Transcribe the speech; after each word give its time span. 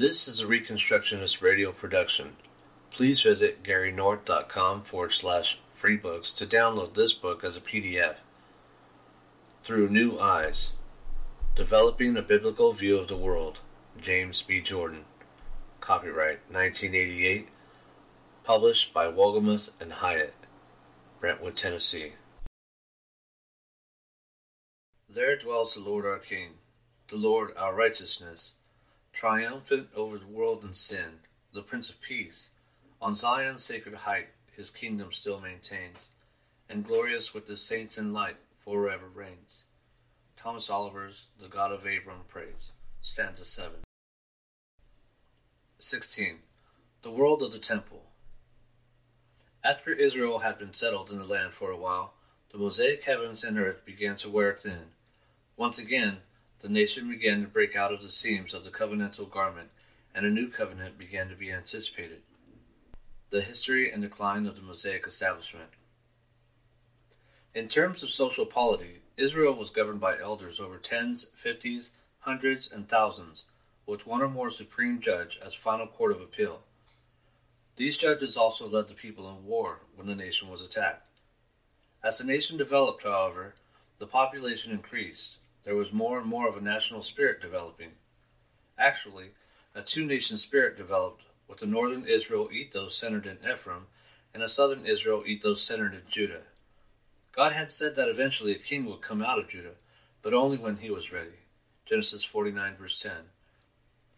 This 0.00 0.26
is 0.26 0.40
a 0.40 0.46
Reconstructionist 0.46 1.42
radio 1.42 1.72
production. 1.72 2.36
Please 2.90 3.20
visit 3.20 3.62
garynorth.com 3.62 4.80
forward 4.80 5.12
slash 5.12 5.60
free 5.74 5.98
books 5.98 6.32
to 6.32 6.46
download 6.46 6.94
this 6.94 7.12
book 7.12 7.44
as 7.44 7.54
a 7.54 7.60
PDF. 7.60 8.14
Through 9.62 9.90
New 9.90 10.18
Eyes 10.18 10.72
Developing 11.54 12.16
a 12.16 12.22
Biblical 12.22 12.72
View 12.72 12.96
of 12.96 13.08
the 13.08 13.16
World, 13.18 13.60
James 14.00 14.40
B. 14.40 14.62
Jordan. 14.62 15.04
Copyright 15.80 16.40
1988. 16.50 17.48
Published 18.42 18.94
by 18.94 19.06
Wolgemuth 19.06 19.68
and 19.78 19.92
Hyatt, 19.92 20.32
Brentwood, 21.20 21.58
Tennessee. 21.58 22.12
There 25.06 25.36
dwells 25.36 25.74
the 25.74 25.82
Lord 25.82 26.06
our 26.06 26.20
King, 26.20 26.52
the 27.08 27.16
Lord 27.16 27.52
our 27.54 27.74
righteousness 27.74 28.54
triumphant 29.12 29.88
over 29.94 30.18
the 30.18 30.26
world 30.26 30.62
and 30.64 30.76
sin, 30.76 31.20
the 31.52 31.62
Prince 31.62 31.90
of 31.90 32.00
Peace, 32.00 32.50
on 33.00 33.14
Zion's 33.14 33.64
sacred 33.64 33.94
height 33.94 34.28
his 34.56 34.70
kingdom 34.70 35.10
still 35.10 35.40
maintains, 35.40 36.08
and 36.68 36.86
glorious 36.86 37.32
with 37.32 37.46
the 37.46 37.56
saints 37.56 37.96
in 37.96 38.12
light 38.12 38.36
forever 38.58 39.08
reigns. 39.08 39.64
Thomas 40.36 40.70
Oliver's 40.70 41.28
The 41.40 41.48
God 41.48 41.72
of 41.72 41.80
Abram 41.80 42.24
Praise, 42.28 42.72
stanza 43.00 43.44
7. 43.44 43.80
16. 45.78 46.40
The 47.02 47.10
World 47.10 47.42
of 47.42 47.52
the 47.52 47.58
Temple. 47.58 48.04
After 49.64 49.92
Israel 49.92 50.40
had 50.40 50.58
been 50.58 50.74
settled 50.74 51.10
in 51.10 51.18
the 51.18 51.24
land 51.24 51.54
for 51.54 51.70
a 51.70 51.76
while, 51.76 52.14
the 52.52 52.58
Mosaic 52.58 53.04
heavens 53.04 53.44
and 53.44 53.58
earth 53.58 53.84
began 53.84 54.16
to 54.16 54.28
wear 54.28 54.54
thin. 54.54 54.92
Once 55.56 55.78
again, 55.78 56.18
the 56.62 56.68
nation 56.68 57.08
began 57.08 57.40
to 57.42 57.48
break 57.48 57.74
out 57.74 57.92
of 57.92 58.02
the 58.02 58.10
seams 58.10 58.52
of 58.52 58.64
the 58.64 58.70
covenantal 58.70 59.30
garment, 59.30 59.70
and 60.14 60.26
a 60.26 60.30
new 60.30 60.48
covenant 60.48 60.98
began 60.98 61.28
to 61.28 61.34
be 61.34 61.50
anticipated. 61.50 62.20
The 63.30 63.40
history 63.40 63.90
and 63.90 64.02
decline 64.02 64.46
of 64.46 64.56
the 64.56 64.62
Mosaic 64.62 65.06
establishment. 65.06 65.70
In 67.54 67.68
terms 67.68 68.02
of 68.02 68.10
social 68.10 68.46
polity, 68.46 69.00
Israel 69.16 69.54
was 69.54 69.70
governed 69.70 70.00
by 70.00 70.18
elders 70.18 70.60
over 70.60 70.78
tens, 70.78 71.26
fifties, 71.36 71.90
hundreds, 72.20 72.70
and 72.70 72.88
thousands, 72.88 73.44
with 73.86 74.06
one 74.06 74.22
or 74.22 74.28
more 74.28 74.50
supreme 74.50 75.00
judge 75.00 75.38
as 75.44 75.54
final 75.54 75.86
court 75.86 76.12
of 76.12 76.20
appeal. 76.20 76.60
These 77.76 77.96
judges 77.96 78.36
also 78.36 78.68
led 78.68 78.88
the 78.88 78.94
people 78.94 79.28
in 79.30 79.46
war 79.46 79.80
when 79.96 80.06
the 80.06 80.14
nation 80.14 80.48
was 80.48 80.62
attacked. 80.62 81.06
As 82.02 82.18
the 82.18 82.24
nation 82.24 82.56
developed, 82.56 83.04
however, 83.04 83.54
the 83.98 84.06
population 84.06 84.72
increased, 84.72 85.38
there 85.70 85.76
was 85.76 85.92
more 85.92 86.18
and 86.18 86.26
more 86.26 86.48
of 86.48 86.56
a 86.56 86.60
national 86.60 87.00
spirit 87.00 87.40
developing. 87.40 87.92
Actually, 88.76 89.26
a 89.72 89.80
two 89.80 90.04
nation 90.04 90.36
spirit 90.36 90.76
developed, 90.76 91.22
with 91.46 91.58
the 91.58 91.66
northern 91.66 92.04
Israel 92.08 92.50
ethos 92.52 92.96
centered 92.96 93.24
in 93.24 93.38
Ephraim 93.48 93.86
and 94.34 94.42
a 94.42 94.48
southern 94.48 94.84
Israel 94.84 95.22
ethos 95.24 95.62
centered 95.62 95.94
in 95.94 96.02
Judah. 96.08 96.40
God 97.30 97.52
had 97.52 97.70
said 97.70 97.94
that 97.94 98.08
eventually 98.08 98.50
a 98.50 98.58
king 98.58 98.84
would 98.86 99.00
come 99.00 99.22
out 99.22 99.38
of 99.38 99.48
Judah, 99.48 99.74
but 100.22 100.34
only 100.34 100.58
when 100.58 100.78
he 100.78 100.90
was 100.90 101.12
ready. 101.12 101.38
Genesis 101.86 102.24
49, 102.24 102.74
verse 102.76 103.00
10. 103.00 103.12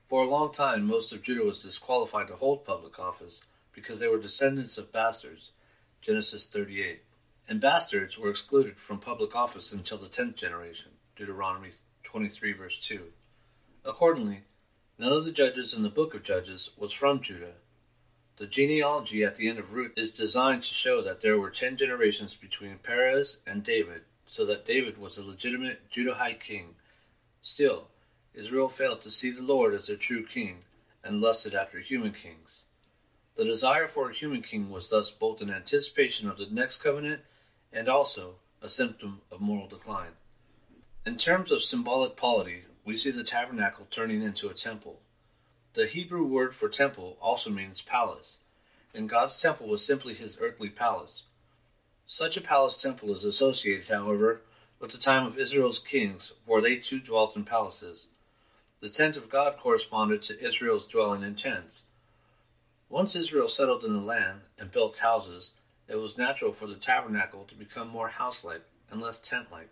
For 0.09 0.23
a 0.23 0.31
long 0.31 0.55
time, 0.55 0.87
most 0.87 1.13
of 1.13 1.23
Judah 1.23 1.45
was 1.45 1.63
disqualified 1.63 2.29
to 2.29 2.37
hold 2.37 2.65
public 2.65 2.99
office 2.99 3.43
because 3.75 4.01
they 4.01 4.09
were 4.09 4.19
descendants 4.19 4.79
of 4.79 4.91
bastards. 4.91 5.51
Genesis 6.01 6.47
38. 6.47 7.03
And 7.47 7.61
bastards 7.61 8.17
were 8.17 8.31
excluded 8.31 8.81
from 8.81 9.01
public 9.01 9.37
office 9.37 9.71
until 9.75 9.99
the 9.99 10.09
tenth 10.09 10.37
generation. 10.37 10.93
Deuteronomy 11.17 11.71
23, 12.05 12.53
verse 12.53 12.79
2. 12.81 13.13
Accordingly, 13.85 14.43
none 14.99 15.13
of 15.13 15.25
the 15.25 15.33
judges 15.33 15.75
in 15.75 15.83
the 15.83 15.89
book 15.89 16.15
of 16.15 16.23
Judges 16.23 16.71
was 16.77 16.93
from 16.93 17.21
Judah. 17.21 17.55
The 18.37 18.47
genealogy 18.47 19.23
at 19.23 19.37
the 19.37 19.49
end 19.49 19.59
of 19.59 19.73
Ruth 19.73 19.93
is 19.97 20.11
designed 20.11 20.63
to 20.63 20.75
show 20.75 21.03
that 21.03 21.21
there 21.21 21.39
were 21.39 21.51
ten 21.51 21.77
generations 21.77 22.35
between 22.35 22.79
Perez 22.79 23.41
and 23.47 23.63
David, 23.63 24.03
so 24.27 24.47
that 24.47 24.65
David 24.65 24.97
was 24.97 25.19
a 25.19 25.23
legitimate 25.23 25.91
Judahite 25.91 26.41
king. 26.41 26.77
Still, 27.43 27.89
Israel 28.35 28.69
failed 28.69 29.03
to 29.03 29.11
see 29.11 29.31
the 29.31 29.43
Lord 29.43 29.75
as 29.75 29.89
their 29.89 29.97
true 29.97 30.25
king 30.25 30.63
and 31.05 31.21
lusted 31.21 31.55
after 31.55 31.81
human 31.81 32.13
kings. 32.13 32.63
The 33.35 33.45
desire 33.45 33.87
for 33.87 34.11
a 34.11 34.15
human 34.15 34.43
king 34.43 34.71
was 34.71 34.89
thus 34.89 35.11
both 35.11 35.43
an 35.43 35.51
anticipation 35.51 36.29
of 36.29 36.39
the 36.39 36.47
next 36.51 36.79
covenant 36.79 37.21
and 37.73 37.89
also 37.89 38.37
a 38.63 38.69
symptom 38.69 39.21
of 39.31 39.41
moral 39.41 39.69
decline. 39.69 40.13
In 41.05 41.17
terms 41.17 41.51
of 41.51 41.65
symbolic 41.65 42.17
polity, 42.17 42.63
we 42.85 42.97
see 42.97 43.11
the 43.11 43.25
tabernacle 43.25 43.89
turning 43.91 44.23
into 44.23 44.49
a 44.49 44.55
temple. 44.55 45.01
The 45.75 45.89
Hebrew 45.89 46.25
word 46.25 46.55
for 46.55 46.69
temple 46.69 47.19
also 47.21 47.51
means 47.51 47.83
palace, 47.83 48.37
and 48.95 49.09
God's 49.09 49.41
temple 49.43 49.67
was 49.67 49.85
simply 49.85 50.15
his 50.15 50.39
earthly 50.41 50.69
palace. 50.69 51.25
Such 52.07 52.37
a 52.37 52.41
palace 52.41 52.81
temple 52.81 53.13
is 53.13 53.25
associated, 53.25 53.89
however, 53.89 54.43
with 54.79 54.93
the 54.93 54.99
time 54.99 55.27
of 55.27 55.41
Israel's 55.41 55.81
kings, 55.81 56.35
for 56.47 56.61
they 56.61 56.77
too 56.77 57.01
dwelt 57.01 57.35
in 57.35 57.45
palaces. 57.45 58.07
The 58.79 58.89
tent 58.89 59.17
of 59.17 59.29
God 59.29 59.57
corresponded 59.57 60.23
to 60.23 60.41
Israel's 60.41 60.87
dwelling 60.87 61.25
in 61.25 61.35
tents. 61.35 61.83
Once 62.89 63.17
Israel 63.17 63.49
settled 63.49 63.83
in 63.83 63.93
the 63.93 64.01
land 64.01 64.43
and 64.57 64.71
built 64.71 64.99
houses, 64.99 65.51
it 65.89 65.97
was 65.97 66.17
natural 66.17 66.53
for 66.53 66.69
the 66.69 66.77
tabernacle 66.77 67.45
to 67.49 67.57
become 67.57 67.89
more 67.89 68.09
house 68.09 68.45
like 68.45 68.63
and 68.89 69.01
less 69.01 69.19
tent 69.19 69.51
like. 69.51 69.71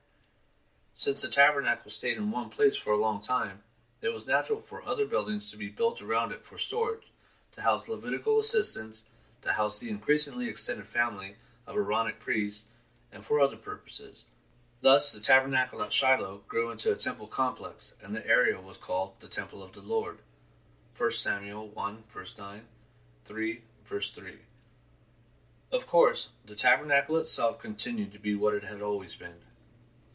Since 1.00 1.22
the 1.22 1.28
tabernacle 1.28 1.90
stayed 1.90 2.18
in 2.18 2.30
one 2.30 2.50
place 2.50 2.76
for 2.76 2.92
a 2.92 3.00
long 3.00 3.22
time, 3.22 3.62
it 4.02 4.12
was 4.12 4.26
natural 4.26 4.60
for 4.60 4.86
other 4.86 5.06
buildings 5.06 5.50
to 5.50 5.56
be 5.56 5.70
built 5.70 6.02
around 6.02 6.30
it 6.30 6.44
for 6.44 6.58
storage, 6.58 7.10
to 7.52 7.62
house 7.62 7.88
Levitical 7.88 8.38
assistants, 8.38 9.00
to 9.40 9.52
house 9.52 9.78
the 9.78 9.88
increasingly 9.88 10.46
extended 10.46 10.86
family 10.86 11.36
of 11.66 11.74
Aaronic 11.74 12.20
priests, 12.20 12.64
and 13.10 13.24
for 13.24 13.40
other 13.40 13.56
purposes. 13.56 14.26
Thus, 14.82 15.10
the 15.10 15.20
tabernacle 15.20 15.82
at 15.82 15.94
Shiloh 15.94 16.42
grew 16.46 16.70
into 16.70 16.92
a 16.92 16.96
temple 16.96 17.28
complex, 17.28 17.94
and 18.04 18.14
the 18.14 18.26
area 18.26 18.60
was 18.60 18.76
called 18.76 19.12
the 19.20 19.28
Temple 19.28 19.62
of 19.62 19.72
the 19.72 19.80
Lord. 19.80 20.18
1 20.98 21.12
Samuel 21.12 21.68
1, 21.68 22.04
verse 22.10 22.36
9, 22.36 22.60
3, 23.24 23.62
verse 23.86 24.10
3. 24.10 24.32
Of 25.72 25.86
course, 25.86 26.28
the 26.44 26.54
tabernacle 26.54 27.16
itself 27.16 27.58
continued 27.58 28.12
to 28.12 28.18
be 28.18 28.34
what 28.34 28.52
it 28.52 28.64
had 28.64 28.82
always 28.82 29.16
been 29.16 29.36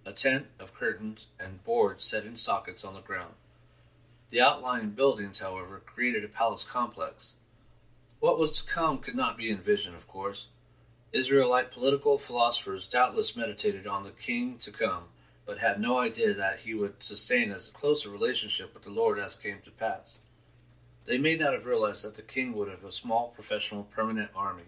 a 0.05 0.13
tent 0.13 0.45
of 0.59 0.73
curtains 0.73 1.27
and 1.39 1.63
boards 1.63 2.05
set 2.05 2.25
in 2.25 2.35
sockets 2.35 2.85
on 2.85 2.93
the 2.93 3.01
ground. 3.01 3.33
The 4.29 4.41
outlying 4.41 4.91
buildings, 4.91 5.39
however, 5.39 5.81
created 5.85 6.23
a 6.23 6.27
palace 6.27 6.63
complex. 6.63 7.31
What 8.19 8.38
was 8.38 8.61
to 8.61 8.71
come 8.71 8.99
could 8.99 9.16
not 9.16 9.38
be 9.38 9.49
envisioned, 9.49 9.95
of 9.95 10.07
course. 10.07 10.47
Israelite 11.11 11.71
political 11.71 12.17
philosophers 12.17 12.88
doubtless 12.88 13.35
meditated 13.35 13.88
on 13.88 14.03
the 14.03 14.11
king 14.11 14.57
to 14.59 14.71
come, 14.71 15.05
but 15.45 15.59
had 15.59 15.79
no 15.79 15.97
idea 15.97 16.33
that 16.33 16.61
he 16.61 16.73
would 16.73 17.03
sustain 17.03 17.51
as 17.51 17.69
close 17.69 18.05
a 18.05 18.09
relationship 18.09 18.73
with 18.73 18.83
the 18.83 18.89
Lord 18.89 19.17
as 19.19 19.35
came 19.35 19.59
to 19.63 19.72
pass. 19.72 20.17
They 21.05 21.17
may 21.17 21.35
not 21.35 21.53
have 21.53 21.66
realized 21.66 22.03
that 22.03 22.16
the 22.16 22.22
king 22.22 22.53
would 22.53 22.67
have 22.67 22.83
a 22.83 22.91
small 22.91 23.29
professional 23.29 23.83
permanent 23.83 24.31
army. 24.35 24.66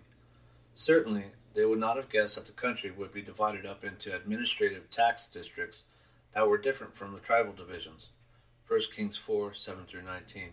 Certainly, 0.75 1.25
they 1.57 1.65
would 1.65 1.79
not 1.79 1.97
have 1.97 2.09
guessed 2.09 2.35
that 2.35 2.45
the 2.45 2.51
country 2.51 2.91
would 2.91 3.11
be 3.11 3.23
divided 3.23 3.65
up 3.65 3.83
into 3.83 4.15
administrative 4.15 4.91
tax 4.91 5.27
districts 5.27 5.85
that 6.35 6.47
were 6.47 6.59
different 6.59 6.95
from 6.95 7.13
the 7.13 7.19
tribal 7.19 7.51
divisions. 7.51 8.09
1 8.67 8.79
Kings 8.95 9.17
4 9.17 9.55
7 9.55 9.85
through 9.85 10.03
19. 10.03 10.49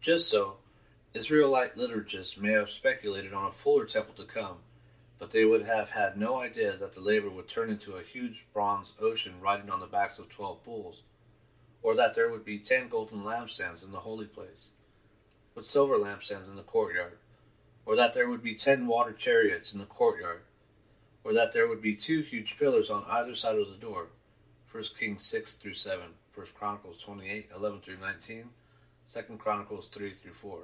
Just 0.00 0.30
so, 0.30 0.56
Israelite 1.12 1.76
liturgists 1.76 2.40
may 2.40 2.52
have 2.52 2.70
speculated 2.70 3.34
on 3.34 3.48
a 3.48 3.52
fuller 3.52 3.84
temple 3.84 4.14
to 4.14 4.24
come, 4.24 4.56
but 5.18 5.30
they 5.30 5.44
would 5.44 5.66
have 5.66 5.90
had 5.90 6.16
no 6.16 6.40
idea 6.40 6.74
that 6.74 6.94
the 6.94 7.02
laver 7.02 7.28
would 7.28 7.46
turn 7.46 7.68
into 7.68 7.96
a 7.96 8.02
huge 8.02 8.46
bronze 8.54 8.94
ocean 8.98 9.34
riding 9.42 9.68
on 9.68 9.80
the 9.80 9.86
backs 9.86 10.18
of 10.18 10.30
twelve 10.30 10.64
bulls, 10.64 11.02
or 11.82 11.94
that 11.94 12.14
there 12.14 12.30
would 12.30 12.46
be 12.46 12.58
ten 12.58 12.88
golden 12.88 13.24
lampstands 13.24 13.84
in 13.84 13.92
the 13.92 14.00
holy 14.00 14.24
place, 14.24 14.68
with 15.54 15.66
silver 15.66 15.98
lampstands 15.98 16.48
in 16.48 16.56
the 16.56 16.62
courtyard 16.62 17.18
or 17.88 17.96
that 17.96 18.12
there 18.12 18.28
would 18.28 18.42
be 18.42 18.54
ten 18.54 18.86
water 18.86 19.14
chariots 19.14 19.72
in 19.72 19.78
the 19.78 19.86
courtyard, 19.86 20.42
or 21.24 21.32
that 21.32 21.54
there 21.54 21.66
would 21.66 21.80
be 21.80 21.96
two 21.96 22.20
huge 22.20 22.58
pillars 22.58 22.90
on 22.90 23.02
either 23.08 23.34
side 23.34 23.56
of 23.56 23.66
the 23.66 23.74
door. 23.76 24.08
1 24.70 24.84
Kings 24.98 25.24
6 25.24 25.54
through 25.54 25.72
7, 25.72 26.04
1 26.34 26.46
Chronicles 26.54 26.98
28, 26.98 27.48
11 27.56 27.80
through 27.80 27.96
19, 27.96 28.50
2 29.10 29.22
Chronicles 29.38 29.88
3 29.88 30.12
through 30.12 30.34
4. 30.34 30.58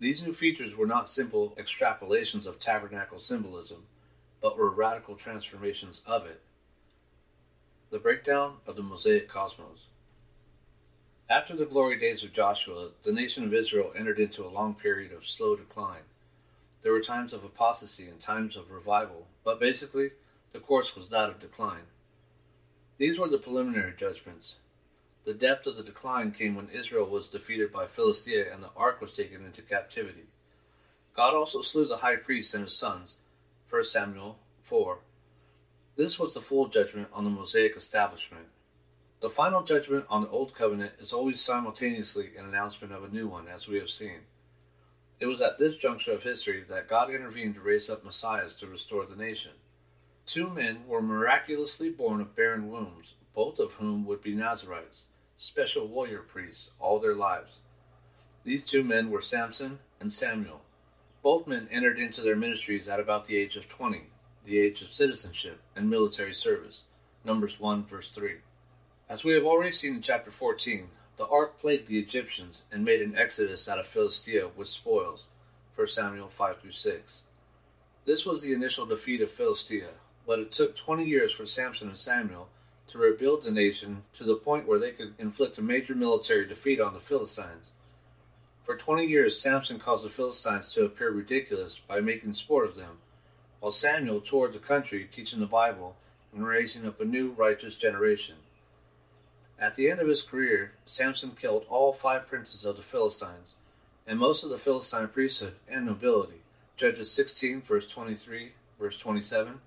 These 0.00 0.22
new 0.22 0.34
features 0.34 0.76
were 0.76 0.86
not 0.86 1.08
simple 1.08 1.54
extrapolations 1.56 2.44
of 2.44 2.60
tabernacle 2.60 3.18
symbolism, 3.18 3.84
but 4.42 4.58
were 4.58 4.68
radical 4.68 5.14
transformations 5.14 6.02
of 6.06 6.26
it. 6.26 6.42
The 7.90 7.98
breakdown 7.98 8.56
of 8.66 8.76
the 8.76 8.82
Mosaic 8.82 9.30
cosmos. 9.30 9.86
After 11.32 11.56
the 11.56 11.64
glory 11.64 11.98
days 11.98 12.22
of 12.22 12.34
Joshua, 12.34 12.90
the 13.04 13.10
nation 13.10 13.42
of 13.42 13.54
Israel 13.54 13.90
entered 13.96 14.20
into 14.20 14.44
a 14.44 14.52
long 14.52 14.74
period 14.74 15.14
of 15.14 15.26
slow 15.26 15.56
decline. 15.56 16.02
There 16.82 16.92
were 16.92 17.00
times 17.00 17.32
of 17.32 17.42
apostasy 17.42 18.06
and 18.06 18.20
times 18.20 18.54
of 18.54 18.70
revival, 18.70 19.28
but 19.42 19.58
basically, 19.58 20.10
the 20.52 20.60
course 20.60 20.94
was 20.94 21.08
that 21.08 21.30
of 21.30 21.40
decline. 21.40 21.86
These 22.98 23.18
were 23.18 23.28
the 23.28 23.38
preliminary 23.38 23.94
judgments. 23.96 24.56
The 25.24 25.32
depth 25.32 25.66
of 25.66 25.76
the 25.76 25.82
decline 25.82 26.32
came 26.32 26.54
when 26.54 26.68
Israel 26.68 27.06
was 27.06 27.28
defeated 27.28 27.72
by 27.72 27.86
Philistia 27.86 28.52
and 28.52 28.62
the 28.62 28.70
ark 28.76 29.00
was 29.00 29.16
taken 29.16 29.42
into 29.42 29.62
captivity. 29.62 30.26
God 31.16 31.32
also 31.32 31.62
slew 31.62 31.86
the 31.86 31.96
high 31.96 32.16
priest 32.16 32.52
and 32.52 32.64
his 32.64 32.76
sons. 32.76 33.16
1 33.70 33.84
Samuel 33.84 34.36
4. 34.64 34.98
This 35.96 36.18
was 36.18 36.34
the 36.34 36.42
full 36.42 36.68
judgment 36.68 37.08
on 37.10 37.24
the 37.24 37.30
Mosaic 37.30 37.74
establishment. 37.74 38.48
The 39.22 39.30
final 39.30 39.62
judgment 39.62 40.06
on 40.10 40.22
the 40.22 40.28
Old 40.30 40.52
Covenant 40.52 40.94
is 40.98 41.12
always 41.12 41.40
simultaneously 41.40 42.32
an 42.36 42.44
announcement 42.44 42.92
of 42.92 43.04
a 43.04 43.08
new 43.08 43.28
one, 43.28 43.46
as 43.46 43.68
we 43.68 43.78
have 43.78 43.88
seen. 43.88 44.22
It 45.20 45.26
was 45.26 45.40
at 45.40 45.60
this 45.60 45.76
juncture 45.76 46.10
of 46.10 46.24
history 46.24 46.64
that 46.68 46.88
God 46.88 47.08
intervened 47.08 47.54
to 47.54 47.60
raise 47.60 47.88
up 47.88 48.04
messiahs 48.04 48.56
to 48.56 48.66
restore 48.66 49.06
the 49.06 49.14
nation. 49.14 49.52
Two 50.26 50.50
men 50.50 50.88
were 50.88 51.00
miraculously 51.00 51.88
born 51.88 52.20
of 52.20 52.34
barren 52.34 52.68
wombs, 52.68 53.14
both 53.32 53.60
of 53.60 53.74
whom 53.74 54.04
would 54.06 54.22
be 54.22 54.34
Nazarites, 54.34 55.04
special 55.36 55.86
warrior 55.86 56.22
priests, 56.22 56.70
all 56.80 56.98
their 56.98 57.14
lives. 57.14 57.60
These 58.42 58.64
two 58.64 58.82
men 58.82 59.08
were 59.08 59.20
Samson 59.20 59.78
and 60.00 60.12
Samuel. 60.12 60.62
Both 61.22 61.46
men 61.46 61.68
entered 61.70 62.00
into 62.00 62.22
their 62.22 62.34
ministries 62.34 62.88
at 62.88 62.98
about 62.98 63.26
the 63.26 63.36
age 63.36 63.54
of 63.54 63.68
20, 63.68 64.02
the 64.44 64.58
age 64.58 64.82
of 64.82 64.88
citizenship 64.88 65.60
and 65.76 65.88
military 65.88 66.34
service. 66.34 66.82
Numbers 67.24 67.60
1, 67.60 67.86
verse 67.86 68.10
3. 68.10 68.38
As 69.08 69.24
we 69.24 69.34
have 69.34 69.44
already 69.44 69.72
seen 69.72 69.96
in 69.96 70.02
chapter 70.02 70.30
14, 70.30 70.88
the 71.16 71.26
ark 71.26 71.60
plagued 71.60 71.86
the 71.86 71.98
Egyptians 71.98 72.64
and 72.72 72.84
made 72.84 73.02
an 73.02 73.16
exodus 73.16 73.68
out 73.68 73.78
of 73.78 73.86
Philistia 73.86 74.48
with 74.56 74.68
spoils. 74.68 75.26
1 75.74 75.86
Samuel 75.88 76.28
5 76.28 76.56
6. 76.70 77.22
This 78.04 78.24
was 78.24 78.42
the 78.42 78.52
initial 78.52 78.86
defeat 78.86 79.20
of 79.20 79.30
Philistia, 79.30 79.90
but 80.26 80.38
it 80.38 80.52
took 80.52 80.76
20 80.76 81.04
years 81.04 81.32
for 81.32 81.46
Samson 81.46 81.88
and 81.88 81.98
Samuel 81.98 82.48
to 82.88 82.98
rebuild 82.98 83.42
the 83.42 83.50
nation 83.50 84.02
to 84.14 84.24
the 84.24 84.34
point 84.34 84.66
where 84.66 84.78
they 84.78 84.92
could 84.92 85.14
inflict 85.18 85.58
a 85.58 85.62
major 85.62 85.94
military 85.94 86.46
defeat 86.46 86.80
on 86.80 86.94
the 86.94 87.00
Philistines. 87.00 87.70
For 88.64 88.76
20 88.76 89.04
years, 89.04 89.38
Samson 89.38 89.78
caused 89.78 90.04
the 90.04 90.10
Philistines 90.10 90.72
to 90.74 90.84
appear 90.84 91.10
ridiculous 91.10 91.78
by 91.78 92.00
making 92.00 92.34
sport 92.34 92.66
of 92.66 92.76
them, 92.76 92.98
while 93.60 93.72
Samuel 93.72 94.20
toured 94.20 94.52
the 94.52 94.58
country 94.58 95.08
teaching 95.10 95.40
the 95.40 95.46
Bible 95.46 95.96
and 96.32 96.46
raising 96.46 96.86
up 96.86 97.00
a 97.00 97.04
new 97.04 97.30
righteous 97.30 97.76
generation. 97.76 98.36
At 99.62 99.76
the 99.76 99.88
end 99.88 100.00
of 100.00 100.08
his 100.08 100.24
career, 100.24 100.72
Samson 100.86 101.36
killed 101.40 101.66
all 101.68 101.92
five 101.92 102.26
princes 102.26 102.64
of 102.64 102.74
the 102.74 102.82
Philistines 102.82 103.54
and 104.08 104.18
most 104.18 104.42
of 104.42 104.50
the 104.50 104.58
Philistine 104.58 105.06
priesthood 105.06 105.54
and 105.68 105.86
nobility. 105.86 106.40
Judges 106.76 107.12
16, 107.12 107.62
verse 107.62 107.88
23, 107.88 108.54
verse 108.80 108.98
27. 108.98 109.60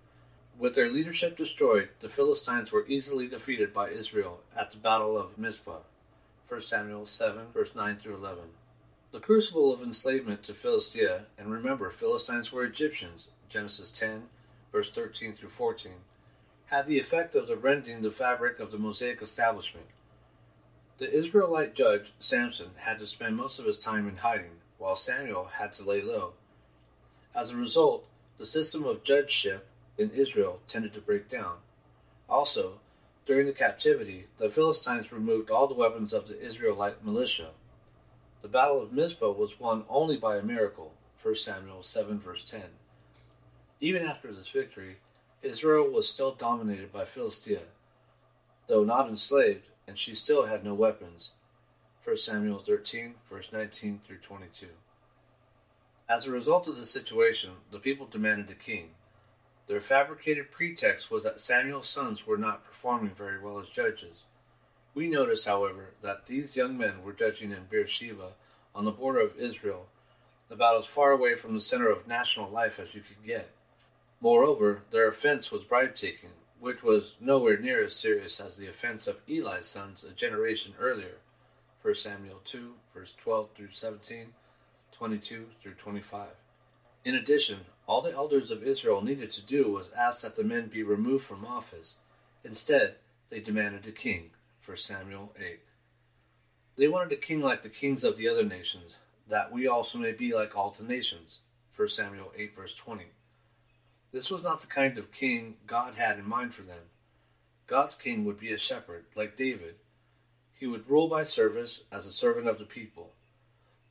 With 0.59 0.75
their 0.75 0.91
leadership 0.91 1.37
destroyed, 1.37 1.87
the 2.01 2.09
Philistines 2.09 2.73
were 2.73 2.85
easily 2.89 3.29
defeated 3.29 3.73
by 3.73 3.89
Israel 3.89 4.41
at 4.53 4.71
the 4.71 4.77
Battle 4.77 5.17
of 5.17 5.37
Mizpah. 5.37 5.79
1 6.49 6.61
Samuel 6.61 7.05
7, 7.05 7.53
verse 7.53 7.73
9 7.73 7.95
through 7.95 8.15
11. 8.15 8.43
The 9.13 9.21
crucible 9.21 9.71
of 9.71 9.81
enslavement 9.81 10.43
to 10.43 10.53
Philistia, 10.53 11.27
and 11.37 11.49
remember, 11.49 11.89
Philistines 11.89 12.51
were 12.51 12.65
Egyptians, 12.65 13.29
Genesis 13.47 13.91
10, 13.91 14.23
verse 14.73 14.91
13 14.91 15.35
through 15.35 15.51
14, 15.51 15.93
had 16.75 16.87
the 16.87 16.99
effect 16.99 17.35
of 17.35 17.47
the 17.47 17.55
rending 17.55 18.01
the 18.01 18.11
fabric 18.11 18.59
of 18.59 18.69
the 18.69 18.77
Mosaic 18.77 19.21
establishment. 19.21 19.85
The 20.97 21.09
Israelite 21.09 21.73
judge, 21.73 22.11
Samson, 22.19 22.71
had 22.75 22.99
to 22.99 23.05
spend 23.05 23.37
most 23.37 23.59
of 23.59 23.65
his 23.65 23.79
time 23.79 24.09
in 24.09 24.17
hiding, 24.17 24.59
while 24.77 24.97
Samuel 24.97 25.45
had 25.53 25.71
to 25.73 25.85
lay 25.85 26.01
low. 26.01 26.33
As 27.33 27.51
a 27.51 27.55
result, 27.55 28.09
the 28.37 28.45
system 28.45 28.83
of 28.83 29.05
judgeship 29.05 29.69
in 29.97 30.09
Israel 30.09 30.59
tended 30.67 30.93
to 30.95 30.99
break 30.99 31.29
down. 31.29 31.59
Also, 32.27 32.81
during 33.25 33.47
the 33.47 33.53
captivity, 33.53 34.27
the 34.37 34.49
Philistines 34.49 35.13
removed 35.13 35.49
all 35.49 35.67
the 35.67 35.73
weapons 35.73 36.11
of 36.11 36.27
the 36.27 36.37
Israelite 36.41 37.05
militia. 37.05 37.51
The 38.41 38.49
Battle 38.49 38.81
of 38.81 38.91
Mizpah 38.91 39.31
was 39.31 39.61
won 39.61 39.85
only 39.87 40.17
by 40.17 40.35
a 40.35 40.43
miracle, 40.43 40.91
1 41.23 41.35
Samuel 41.35 41.83
7 41.83 42.19
verse 42.19 42.43
10. 42.43 42.63
Even 43.79 44.05
after 44.05 44.33
this 44.33 44.49
victory, 44.49 44.97
Israel 45.45 45.87
was 45.87 46.09
still 46.09 46.31
dominated 46.31 46.91
by 46.91 47.05
Philistia, 47.05 47.61
though 48.65 48.83
not 48.83 49.07
enslaved, 49.07 49.69
and 49.87 49.95
she 49.95 50.15
still 50.15 50.47
had 50.47 50.63
no 50.63 50.73
weapons. 50.73 51.31
1 52.03 52.17
Samuel 52.17 52.57
13 52.57 53.13
verse 53.29 53.51
19 53.51 54.01
through 54.05 54.17
22. 54.17 54.67
As 56.09 56.25
a 56.25 56.31
result 56.31 56.67
of 56.67 56.77
the 56.77 56.85
situation, 56.85 57.51
the 57.71 57.77
people 57.77 58.07
demanded 58.07 58.49
a 58.49 58.55
king. 58.55 58.89
Their 59.67 59.81
fabricated 59.81 60.51
pretext 60.51 61.11
was 61.11 61.23
that 61.23 61.39
Samuel's 61.39 61.89
sons 61.89 62.25
were 62.25 62.37
not 62.37 62.65
performing 62.65 63.13
very 63.13 63.39
well 63.39 63.59
as 63.59 63.69
judges. 63.69 64.25
We 64.95 65.07
notice, 65.07 65.45
however, 65.45 65.91
that 66.01 66.25
these 66.25 66.55
young 66.55 66.75
men 66.75 67.03
were 67.03 67.13
judging 67.13 67.51
in 67.51 67.65
Beersheba, 67.69 68.31
on 68.73 68.85
the 68.85 68.91
border 68.91 69.19
of 69.19 69.39
Israel, 69.39 69.87
about 70.49 70.77
as 70.77 70.85
far 70.85 71.11
away 71.11 71.35
from 71.35 71.53
the 71.53 71.61
center 71.61 71.89
of 71.89 72.07
national 72.07 72.49
life 72.49 72.79
as 72.79 72.95
you 72.95 73.01
could 73.01 73.23
get. 73.23 73.54
Moreover, 74.25 74.81
their 74.89 75.07
offense 75.07 75.51
was 75.51 75.63
bribe 75.63 75.93
taking, 75.93 76.31
which 76.59 76.81
was 76.81 77.15
nowhere 77.21 77.59
near 77.59 77.85
as 77.85 77.95
serious 77.95 78.39
as 78.39 78.57
the 78.57 78.67
offense 78.67 79.05
of 79.05 79.21
Eli's 79.29 79.67
sons 79.67 80.03
a 80.03 80.09
generation 80.13 80.73
earlier. 80.79 81.17
1 81.83 81.93
Samuel 81.93 82.41
2, 82.43 82.73
verse 82.91 83.13
12 83.21 83.49
through 83.55 83.69
17, 83.69 84.33
22 84.93 85.45
through 85.61 85.73
25. 85.75 86.29
In 87.03 87.13
addition, 87.13 87.59
all 87.85 88.01
the 88.01 88.15
elders 88.15 88.49
of 88.49 88.63
Israel 88.63 89.03
needed 89.03 89.29
to 89.29 89.45
do 89.45 89.71
was 89.71 89.91
ask 89.91 90.23
that 90.23 90.35
the 90.35 90.43
men 90.43 90.69
be 90.69 90.81
removed 90.81 91.23
from 91.23 91.45
office. 91.45 91.99
Instead, 92.43 92.95
they 93.29 93.39
demanded 93.39 93.85
a 93.85 93.91
king. 93.91 94.31
1 94.65 94.75
Samuel 94.77 95.35
8. 95.39 95.59
They 96.77 96.87
wanted 96.87 97.11
a 97.11 97.21
king 97.21 97.41
like 97.41 97.61
the 97.61 97.69
kings 97.69 98.03
of 98.03 98.17
the 98.17 98.27
other 98.27 98.43
nations, 98.43 98.97
that 99.29 99.51
we 99.51 99.67
also 99.67 99.99
may 99.99 100.13
be 100.13 100.33
like 100.33 100.57
all 100.57 100.71
the 100.71 100.83
nations. 100.83 101.41
1 101.77 101.87
Samuel 101.89 102.31
8, 102.35 102.55
verse 102.55 102.75
20. 102.75 103.05
This 104.15 104.31
was 104.31 104.43
not 104.43 104.61
the 104.61 104.67
kind 104.67 104.97
of 104.97 105.11
king 105.11 105.57
God 105.67 105.95
had 105.95 106.17
in 106.17 106.25
mind 106.25 106.53
for 106.53 106.61
them. 106.61 106.83
God's 107.67 107.95
king 107.95 108.23
would 108.23 108.39
be 108.39 108.53
a 108.53 108.57
shepherd, 108.57 109.03
like 109.13 109.35
David. 109.35 109.75
He 110.53 110.67
would 110.67 110.89
rule 110.89 111.09
by 111.09 111.23
service 111.23 111.83
as 111.91 112.05
a 112.05 112.13
servant 112.13 112.47
of 112.47 112.57
the 112.57 112.63
people. 112.63 113.11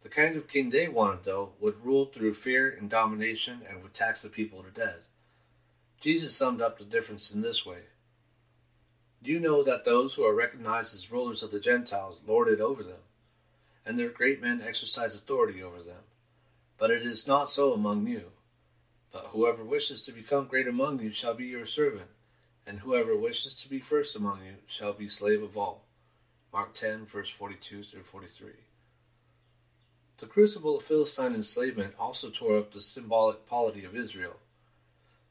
The 0.03 0.09
kind 0.09 0.35
of 0.35 0.49
king 0.49 0.71
they 0.71 0.89
wanted, 0.89 1.25
though, 1.25 1.51
would 1.61 1.85
rule 1.85 2.07
through 2.07 2.33
fear 2.33 2.71
and 2.71 2.89
domination 2.89 3.61
and 3.69 3.83
would 3.83 3.93
tax 3.93 4.23
the 4.23 4.31
people 4.31 4.63
to 4.63 4.71
death. 4.71 5.09
Jesus 6.01 6.35
summed 6.35 6.63
up 6.63 6.79
the 6.79 6.85
difference 6.85 7.31
in 7.31 7.43
this 7.43 7.67
way 7.67 7.83
you 9.27 9.41
know 9.41 9.63
that 9.63 9.85
those 9.85 10.15
who 10.15 10.25
are 10.25 10.35
recognized 10.35 10.95
as 10.95 11.11
rulers 11.11 11.43
of 11.43 11.51
the 11.51 11.61
Gentiles 11.61 12.21
lord 12.27 12.49
it 12.49 12.61
over 12.61 12.83
them, 12.83 13.01
and 13.85 13.99
their 13.99 14.11
great 14.11 14.41
men 14.41 14.63
exercise 14.63 15.15
authority 15.15 15.63
over 15.63 15.83
them. 15.83 16.03
But 16.79 16.91
it 16.91 17.03
is 17.03 17.27
not 17.27 17.49
so 17.51 17.73
among 17.73 18.07
you. 18.07 18.33
But 19.15 19.27
whoever 19.27 19.63
wishes 19.63 20.03
to 20.03 20.13
become 20.13 20.49
great 20.49 20.67
among 20.67 20.99
you 20.99 21.13
shall 21.13 21.35
be 21.35 21.47
your 21.47 21.67
servant, 21.67 22.11
and 22.67 22.81
whoever 22.81 23.17
wishes 23.17 23.55
to 23.63 23.69
be 23.69 23.79
first 23.79 24.17
among 24.17 24.41
you 24.45 24.55
shall 24.67 24.93
be 24.93 25.07
slave 25.07 25.41
of 25.41 25.57
all. 25.57 25.85
Mark 26.53 26.75
10, 26.75 27.07
verse 27.07 27.31
42 27.31 27.85
through 27.85 28.03
43. 28.03 28.51
The 30.19 30.27
crucible 30.27 30.79
of 30.79 30.83
Philistine 30.83 31.33
enslavement 31.33 31.95
also 31.97 32.29
tore 32.29 32.59
up 32.59 32.73
the 32.73 32.81
symbolic 32.81 33.47
polity 33.47 33.85
of 33.85 33.95
Israel. 33.95 34.41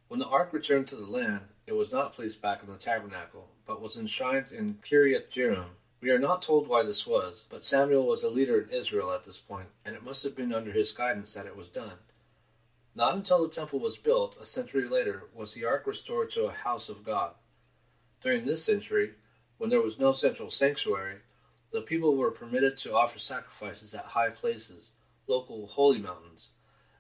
When 0.08 0.22
the 0.22 0.28
ark 0.28 0.54
returned 0.54 0.88
to 0.88 0.96
the 0.96 1.06
land, 1.06 1.42
it 1.68 1.75
was 1.75 1.92
not 1.92 2.13
placed 2.13 2.42
back 2.42 2.63
in 2.63 2.72
the 2.72 2.78
tabernacle, 2.78 3.50
but 3.68 3.82
was 3.82 3.98
enshrined 3.98 4.46
in 4.54 4.75
Kiriath 4.75 5.30
Jearim. 5.30 5.72
We 6.00 6.10
are 6.10 6.20
not 6.20 6.42
told 6.42 6.70
why 6.70 6.84
this 6.84 7.06
was, 7.06 7.44
but 7.50 7.66
Samuel 7.66 8.08
was 8.08 8.24
a 8.24 8.30
leader 8.30 8.62
in 8.62 8.70
Israel 8.70 9.12
at 9.12 9.25
this 9.25 9.40
point, 9.40 9.68
and 9.84 9.94
it 9.94 10.06
must 10.06 10.24
have 10.24 10.38
been 10.38 10.54
under 10.54 10.72
his 10.72 10.94
guidance 10.94 11.34
that 11.34 11.48
it 11.48 11.58
was 11.58 11.68
done. 11.68 11.98
Not 12.96 13.16
until 13.16 13.42
the 13.42 13.54
temple 13.54 13.80
was 13.80 13.98
built, 13.98 14.38
a 14.40 14.46
century 14.46 14.88
later, 14.88 15.24
was 15.34 15.54
the 15.54 15.66
ark 15.66 15.88
restored 15.88 16.30
to 16.32 16.46
a 16.46 16.52
house 16.52 16.90
of 16.90 17.04
God. 17.04 17.32
During 18.22 18.46
this 18.46 18.64
century, 18.64 19.14
when 19.58 19.72
there 19.72 19.82
was 19.82 19.98
no 19.98 20.12
central 20.12 20.52
sanctuary, 20.52 21.18
the 21.72 21.82
people 21.82 22.16
were 22.16 22.30
permitted 22.30 22.78
to 22.78 22.96
offer 22.96 23.18
sacrifices 23.18 23.96
at 23.96 24.06
high 24.06 24.30
places, 24.30 24.92
local 25.26 25.66
holy 25.66 25.98
mountains, 25.98 26.50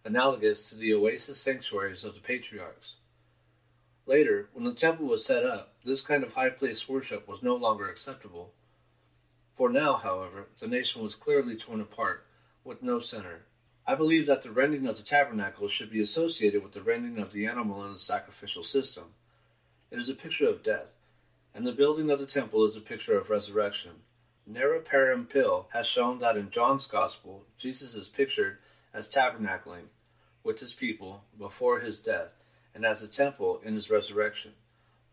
analogous 0.03 0.67
to 0.69 0.75
the 0.75 0.93
oasis 0.93 1.39
sanctuaries 1.39 2.03
of 2.03 2.15
the 2.15 2.21
patriarchs. 2.21 2.95
Later, 4.07 4.49
when 4.53 4.65
the 4.65 4.73
temple 4.73 5.05
was 5.05 5.23
set 5.23 5.45
up, 5.45 5.75
this 5.85 6.01
kind 6.01 6.23
of 6.23 6.33
high 6.33 6.49
place 6.49 6.89
worship 6.89 7.27
was 7.27 7.43
no 7.43 7.55
longer 7.55 7.87
acceptable. 7.87 8.51
For 9.53 9.69
now, 9.69 9.93
however, 9.97 10.47
the 10.59 10.67
nation 10.67 11.03
was 11.03 11.13
clearly 11.13 11.55
torn 11.55 11.79
apart, 11.79 12.25
with 12.63 12.81
no 12.81 12.99
center. 12.99 13.45
I 13.85 13.95
believe 13.95 14.27
that 14.27 14.43
the 14.43 14.51
rending 14.51 14.87
of 14.87 14.95
the 14.95 15.03
tabernacle 15.03 15.67
should 15.67 15.91
be 15.91 16.01
associated 16.01 16.63
with 16.63 16.71
the 16.71 16.81
rending 16.81 17.19
of 17.19 17.33
the 17.33 17.45
animal 17.45 17.83
in 17.85 17.91
the 17.91 17.99
sacrificial 17.99 18.63
system. 18.63 19.13
It 19.91 19.99
is 19.99 20.07
a 20.07 20.15
picture 20.15 20.47
of 20.47 20.63
death, 20.63 20.93
and 21.53 21.67
the 21.67 21.73
building 21.73 22.09
of 22.09 22.19
the 22.19 22.25
temple 22.25 22.63
is 22.63 22.77
a 22.77 22.81
picture 22.81 23.17
of 23.17 23.29
resurrection. 23.29 23.91
Nereparampil 24.49 25.65
has 25.73 25.85
shown 25.85 26.19
that 26.19 26.37
in 26.37 26.49
John's 26.49 26.87
Gospel, 26.87 27.43
Jesus 27.57 27.93
is 27.93 28.07
pictured 28.07 28.59
as 28.93 29.13
tabernacling 29.13 29.87
with 30.43 30.59
his 30.59 30.73
people 30.73 31.23
before 31.37 31.81
his 31.81 31.99
death 31.99 32.33
and 32.73 32.85
as 32.85 33.03
a 33.03 33.07
temple 33.07 33.61
in 33.63 33.73
his 33.73 33.89
resurrection. 33.89 34.53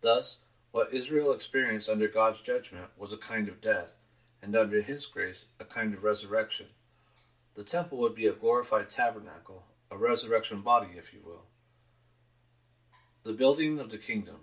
Thus, 0.01 0.37
what 0.71 0.95
Israel 0.95 1.33
experienced 1.33 1.89
under 1.89 2.09
God's 2.09 2.41
judgment 2.41 2.87
was 2.97 3.13
a 3.13 3.17
kind 3.17 3.49
of 3.49 3.61
death, 3.61 3.95
and 4.41 4.55
under 4.55 4.81
his 4.81 5.07
grace, 5.07 5.47
a 5.59 5.65
kind 5.65 5.93
of 5.93 6.05
resurrection. 6.05 6.67
The 7.57 7.65
temple 7.65 7.99
would 7.99 8.15
be 8.15 8.27
a 8.27 8.33
glorified 8.33 8.91
tabernacle, 8.91 9.65
a 9.91 9.97
resurrection 9.97 10.61
body, 10.61 10.91
if 10.97 11.13
you 11.13 11.21
will. 11.25 11.45
The 13.23 13.33
building 13.33 13.79
of 13.79 13.91
the 13.91 13.99
kingdom. 13.99 14.37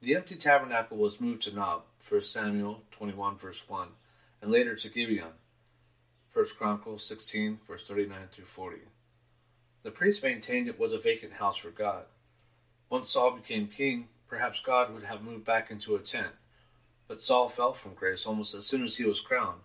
The 0.00 0.14
empty 0.14 0.36
tabernacle 0.36 0.98
was 0.98 1.20
moved 1.20 1.42
to 1.44 1.54
Nob, 1.54 1.84
1 2.08 2.20
Samuel 2.22 2.82
21, 2.92 3.38
verse 3.38 3.68
1, 3.68 3.88
and 4.42 4.52
later 4.52 4.76
to 4.76 4.88
Gibeon, 4.88 5.32
1 6.32 6.46
Chronicles 6.58 7.04
16, 7.06 7.60
verse 7.66 7.84
39 7.86 8.28
through 8.30 8.44
40. 8.44 8.76
The 9.82 9.90
priests 9.90 10.22
maintained 10.22 10.68
it 10.68 10.78
was 10.78 10.92
a 10.92 10.98
vacant 10.98 11.32
house 11.34 11.56
for 11.56 11.70
God. 11.70 12.04
Once 12.90 13.10
Saul 13.10 13.32
became 13.32 13.68
king, 13.68 14.08
perhaps 14.28 14.60
God 14.60 14.92
would 14.92 15.04
have 15.04 15.22
moved 15.22 15.44
back 15.44 15.70
into 15.70 15.96
a 15.96 16.00
tent. 16.00 16.32
But 17.08 17.22
Saul 17.22 17.48
fell 17.48 17.72
from 17.72 17.94
grace 17.94 18.26
almost 18.26 18.54
as 18.54 18.66
soon 18.66 18.84
as 18.84 18.96
he 18.96 19.04
was 19.04 19.20
crowned, 19.20 19.60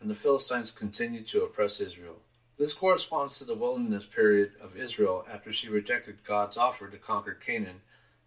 and 0.00 0.10
the 0.10 0.14
Philistines 0.14 0.70
continued 0.70 1.26
to 1.28 1.42
oppress 1.42 1.80
Israel. 1.80 2.16
This 2.58 2.72
corresponds 2.72 3.38
to 3.38 3.44
the 3.44 3.54
wilderness 3.54 4.06
period 4.06 4.52
of 4.62 4.76
Israel 4.76 5.26
after 5.30 5.52
she 5.52 5.68
rejected 5.68 6.24
God's 6.24 6.56
offer 6.56 6.88
to 6.88 6.96
conquer 6.96 7.34
Canaan, 7.34 7.80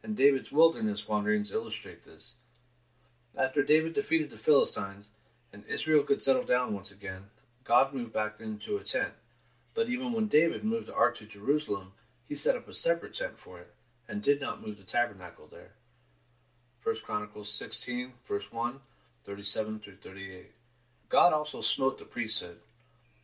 and 0.04 0.16
David's 0.16 0.52
wilderness 0.52 1.08
wanderings 1.08 1.52
illustrate 1.52 2.06
this. 2.06 2.36
After 3.36 3.64
David 3.64 3.94
defeated 3.94 4.30
the 4.30 4.38
Philistines, 4.38 5.10
and 5.52 5.64
Israel 5.68 6.04
could 6.04 6.22
settle 6.22 6.44
down 6.44 6.74
once 6.74 6.92
again, 6.92 7.24
God 7.64 7.94
moved 7.94 8.14
back 8.14 8.40
into 8.40 8.78
a 8.78 8.84
tent. 8.84 9.14
But 9.74 9.90
even 9.90 10.14
when 10.14 10.28
David 10.28 10.64
moved 10.64 10.88
the 10.88 10.96
ark 10.96 11.18
to 11.18 11.26
Jerusalem, 11.26 11.94
he 12.28 12.36
set 12.36 12.56
up 12.56 12.68
a 12.68 12.74
separate 12.74 13.14
tent 13.16 13.40
for 13.40 13.60
it, 13.60 13.74
and 14.08 14.22
did 14.22 14.42
not 14.42 14.66
move 14.66 14.78
the 14.78 14.84
tabernacle 14.84 15.48
there. 15.48 15.72
1 16.84 16.96
Chronicles 17.04 17.52
16, 17.52 18.14
verse 18.24 18.52
1, 18.52 18.80
37 19.26 19.80
through 19.80 19.96
38. 19.96 20.52
God 21.10 21.34
also 21.34 21.62
smote 21.62 21.98
the 21.98 22.06
priesthood. 22.06 22.58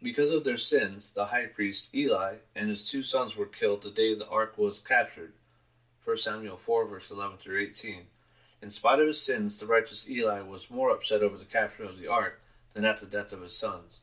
Because 0.01 0.31
of 0.31 0.43
their 0.43 0.57
sins, 0.57 1.11
the 1.15 1.27
high 1.27 1.45
priest 1.45 1.93
Eli 1.93 2.37
and 2.55 2.69
his 2.69 2.83
two 2.83 3.03
sons 3.03 3.37
were 3.37 3.45
killed 3.45 3.83
the 3.83 3.91
day 3.91 4.15
the 4.15 4.27
ark 4.27 4.57
was 4.57 4.79
captured. 4.79 5.33
1 6.03 6.17
Samuel 6.17 6.57
4, 6.57 6.87
verse 6.87 7.11
11 7.11 7.37
through 7.37 7.59
18. 7.59 8.01
In 8.61 8.71
spite 8.71 8.99
of 8.99 9.07
his 9.07 9.21
sins, 9.21 9.59
the 9.59 9.67
righteous 9.67 10.09
Eli 10.09 10.41
was 10.41 10.71
more 10.71 10.89
upset 10.89 11.21
over 11.21 11.37
the 11.37 11.45
capture 11.45 11.83
of 11.83 11.99
the 11.99 12.07
ark 12.07 12.41
than 12.73 12.85
at 12.85 12.99
the 12.99 13.05
death 13.05 13.31
of 13.31 13.41
his 13.41 13.55
sons. 13.55 13.99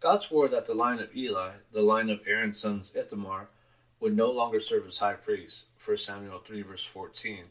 God 0.00 0.22
swore 0.22 0.48
that 0.48 0.66
the 0.66 0.74
line 0.74 0.98
of 0.98 1.14
Eli, 1.16 1.52
the 1.72 1.80
line 1.80 2.10
of 2.10 2.20
Aaron's 2.26 2.60
sons 2.60 2.92
Ithamar, 2.94 3.48
would 4.00 4.16
no 4.16 4.30
longer 4.30 4.60
serve 4.60 4.86
as 4.86 4.98
high 4.98 5.14
priest. 5.14 5.66
1 5.84 5.96
Samuel 5.96 6.42
3, 6.44 6.62
verse 6.62 6.84
14. 6.84 7.44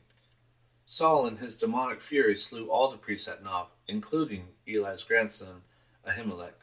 Saul, 0.86 1.26
in 1.26 1.38
his 1.38 1.56
demonic 1.56 2.02
fury, 2.02 2.38
slew 2.38 2.70
all 2.70 2.92
the 2.92 2.98
priests 2.98 3.28
at 3.28 3.44
Nob, 3.44 3.68
including 3.88 4.48
Eli's 4.68 5.04
grandson, 5.04 5.62
Ahimelech. 6.08 6.54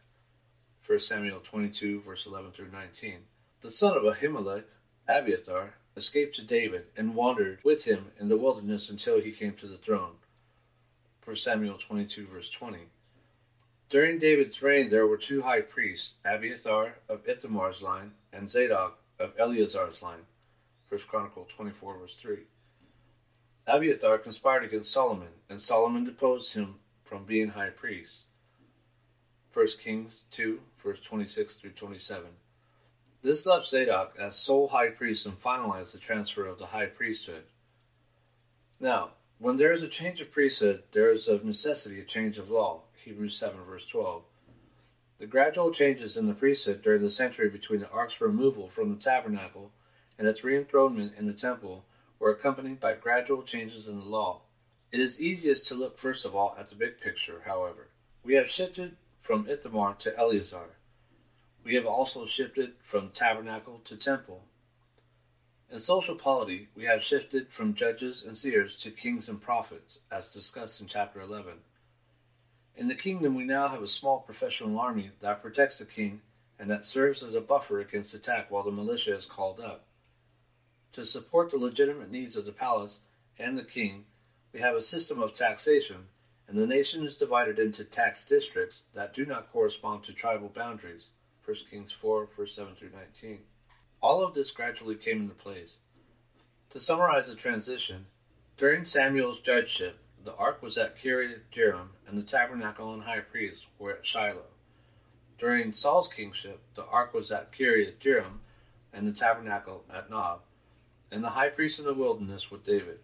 1 0.87 0.99
Samuel 0.99 1.41
22, 1.41 2.03
verse 2.03 2.27
11 2.27 2.53
through 2.53 2.71
19. 2.73 3.19
The 3.61 3.71
son 3.71 3.97
of 3.97 4.03
Ahimelech, 4.03 4.65
Abiathar, 5.09 5.75
escaped 5.97 6.35
to 6.37 6.43
David 6.43 6.87
and 6.97 7.15
wandered 7.15 7.59
with 7.63 7.85
him 7.85 8.07
in 8.19 8.29
the 8.29 8.37
wilderness 8.37 8.89
until 8.89 9.21
he 9.21 9.33
came 9.33 9.55
to 9.55 9.67
the 9.67 9.77
throne. 9.77 10.15
1 11.25 11.37
Samuel 11.37 11.77
22, 11.77 12.27
verse 12.27 12.51
20. 12.51 12.79
During 13.89 14.19
David's 14.19 14.63
reign, 14.63 14.89
there 14.89 15.07
were 15.07 15.17
two 15.17 15.43
high 15.43 15.61
priests, 15.61 16.15
Abiathar 16.25 16.97
of 17.09 17.27
Ithamar's 17.29 17.83
line 17.83 18.13
and 18.33 18.51
Zadok 18.51 18.99
of 19.19 19.33
Eleazar's 19.39 20.03
line. 20.03 20.27
1 20.89 21.01
Chronicle 21.09 21.47
24, 21.49 21.99
verse 21.99 22.15
3. 22.15 22.39
Abiathar 23.67 24.19
conspired 24.19 24.65
against 24.65 24.93
Solomon, 24.93 25.29
and 25.49 25.61
Solomon 25.61 26.05
deposed 26.05 26.55
him 26.55 26.77
from 27.11 27.25
being 27.25 27.49
high 27.49 27.71
priest. 27.71 28.21
1 29.53 29.67
Kings 29.81 30.21
2, 30.31 30.61
verse 30.81 31.01
26 31.01 31.57
through 31.57 31.73
27. 31.73 32.27
This 33.21 33.45
left 33.45 33.67
Zadok 33.67 34.15
as 34.17 34.37
sole 34.37 34.69
high 34.69 34.91
priest 34.91 35.27
and 35.27 35.37
finalized 35.37 35.91
the 35.91 35.99
transfer 35.99 36.47
of 36.47 36.61
the 36.61 36.67
high 36.67 36.87
priesthood. 36.87 37.43
Now, 38.79 39.11
when 39.41 39.57
there 39.57 39.73
is 39.73 39.83
a 39.83 39.89
change 39.89 40.21
of 40.21 40.31
priesthood, 40.31 40.85
there 40.93 41.11
is 41.11 41.27
of 41.27 41.45
necessity 41.45 42.01
a 42.01 42.05
change 42.05 42.39
of 42.39 42.49
law. 42.49 42.83
Hebrews 43.05 43.37
7, 43.37 43.59
verse 43.69 43.87
12. 43.87 44.23
The 45.19 45.27
gradual 45.27 45.73
changes 45.73 46.17
in 46.17 46.29
the 46.29 46.33
priesthood 46.33 46.81
during 46.81 47.03
the 47.03 47.11
century 47.11 47.49
between 47.49 47.81
the 47.81 47.91
ark's 47.91 48.21
removal 48.21 48.69
from 48.69 48.95
the 48.95 49.01
tabernacle 49.01 49.73
and 50.17 50.29
its 50.29 50.45
reenthronement 50.45 51.15
in 51.19 51.27
the 51.27 51.33
temple 51.33 51.85
were 52.21 52.31
accompanied 52.31 52.79
by 52.79 52.95
gradual 52.95 53.43
changes 53.43 53.89
in 53.89 53.99
the 53.99 54.05
law. 54.05 54.43
It 54.93 54.99
is 54.99 55.21
easiest 55.21 55.69
to 55.69 55.75
look 55.75 55.99
first 55.99 56.25
of 56.25 56.35
all 56.35 56.57
at 56.59 56.69
the 56.69 56.75
big 56.75 57.01
picture, 57.01 57.43
however. 57.47 57.89
We 58.25 58.35
have 58.35 58.51
shifted 58.51 58.97
from 59.21 59.49
Ithamar 59.49 59.95
to 60.01 60.17
Eleazar. 60.19 60.77
We 61.63 61.75
have 61.75 61.87
also 61.87 62.27
shifted 62.27 62.73
from 62.83 63.11
tabernacle 63.11 63.81
to 63.85 63.97
temple. 63.97 64.45
In 65.71 65.79
social 65.79 66.17
polity, 66.17 66.69
we 66.75 66.85
have 66.85 67.05
shifted 67.05 67.53
from 67.53 67.75
judges 67.75 68.25
and 68.25 68.37
seers 68.37 68.77
to 68.79 68.91
kings 68.91 69.29
and 69.29 69.41
prophets, 69.41 70.01
as 70.11 70.27
discussed 70.27 70.81
in 70.81 70.89
chapter 70.89 71.21
11. 71.21 71.59
In 72.75 72.89
the 72.89 72.97
kingdom, 72.97 73.37
we 73.37 73.45
now 73.45 73.69
have 73.69 73.83
a 73.83 73.89
small 73.89 74.19
professional 74.19 74.81
army 74.81 75.13
that 75.21 75.43
protects 75.43 75.79
the 75.79 75.85
king 75.85 76.23
and 76.59 76.69
that 76.69 76.85
serves 76.85 77.23
as 77.23 77.37
a 77.37 77.41
buffer 77.41 77.79
against 77.79 78.15
attack 78.15 78.51
while 78.51 78.65
the 78.65 78.73
militia 78.73 79.17
is 79.17 79.27
called 79.27 79.61
up. 79.61 79.85
To 80.93 81.05
support 81.05 81.51
the 81.51 81.59
legitimate 81.59 82.11
needs 82.11 82.37
of 82.37 82.45
the 82.45 82.53
palace 82.53 82.99
and 83.39 83.57
the 83.57 83.63
king, 83.63 84.07
we 84.53 84.61
have 84.61 84.75
a 84.75 84.83
system 84.83 85.23
of 85.23 85.35
taxation, 85.35 86.07
and 86.49 86.59
the 86.59 86.67
nation 86.67 87.05
is 87.05 87.17
divided 87.17 87.59
into 87.59 87.85
tax 87.85 88.25
districts 88.25 88.83
that 88.95 89.15
do 89.15 89.25
not 89.25 89.53
correspond 89.53 90.03
to 90.05 90.13
tribal 90.13 90.49
boundaries. 90.49 91.07
1 91.45 91.57
Kings 91.71 91.93
4, 91.93 92.27
verse 92.37 92.55
7 92.55 92.75
through 92.75 92.91
19. 92.91 93.41
All 94.01 94.25
of 94.25 94.35
this 94.35 94.51
gradually 94.51 94.97
came 94.97 95.21
into 95.21 95.35
place. 95.35 95.77
To 96.71 96.81
summarize 96.81 97.29
the 97.29 97.35
transition, 97.35 98.07
during 98.57 98.85
Samuel's 98.85 99.41
judgeship, 99.41 99.99
the 100.23 100.35
ark 100.35 100.63
was 100.63 100.77
at 100.77 100.99
Kiriath 100.99 101.43
Jearim, 101.53 101.89
and 102.07 102.19
the 102.19 102.23
tabernacle 102.23 102.93
and 102.93 103.05
high 103.05 103.21
priest 103.21 103.67
were 103.79 103.93
at 103.93 104.07
Shiloh. 104.07 104.51
During 105.39 105.73
Saul's 105.73 106.09
kingship, 106.09 106.61
the 106.75 106.85
ark 106.85 107.15
was 107.15 107.33
at 107.33 107.53
Kiriath 107.53 107.99
Jearim, 107.99 108.41
and 108.93 109.07
the 109.07 109.13
tabernacle 109.13 109.85
at 109.93 110.11
Nob, 110.11 110.41
and 111.11 111.25
the 111.25 111.31
high 111.31 111.49
priest 111.49 111.79
in 111.79 111.85
the 111.87 111.95
wilderness 111.95 112.51
with 112.51 112.65
David. 112.65 112.99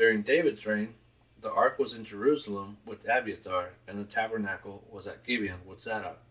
During 0.00 0.22
David's 0.22 0.64
reign, 0.64 0.94
the 1.42 1.52
ark 1.52 1.78
was 1.78 1.92
in 1.92 2.06
Jerusalem 2.06 2.78
with 2.86 3.06
Abiathar, 3.06 3.72
and 3.86 3.98
the 3.98 4.04
tabernacle 4.04 4.82
was 4.90 5.06
at 5.06 5.26
Gibeon 5.26 5.58
with 5.66 5.82
Zadok. 5.82 6.22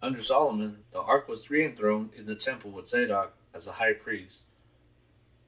Under 0.00 0.22
Solomon, 0.22 0.78
the 0.90 1.02
ark 1.02 1.28
was 1.28 1.50
re-enthroned 1.50 2.14
in 2.16 2.24
the 2.24 2.34
temple 2.34 2.70
with 2.70 2.88
Zadok 2.88 3.34
as 3.52 3.66
a 3.66 3.72
high 3.72 3.92
priest. 3.92 4.44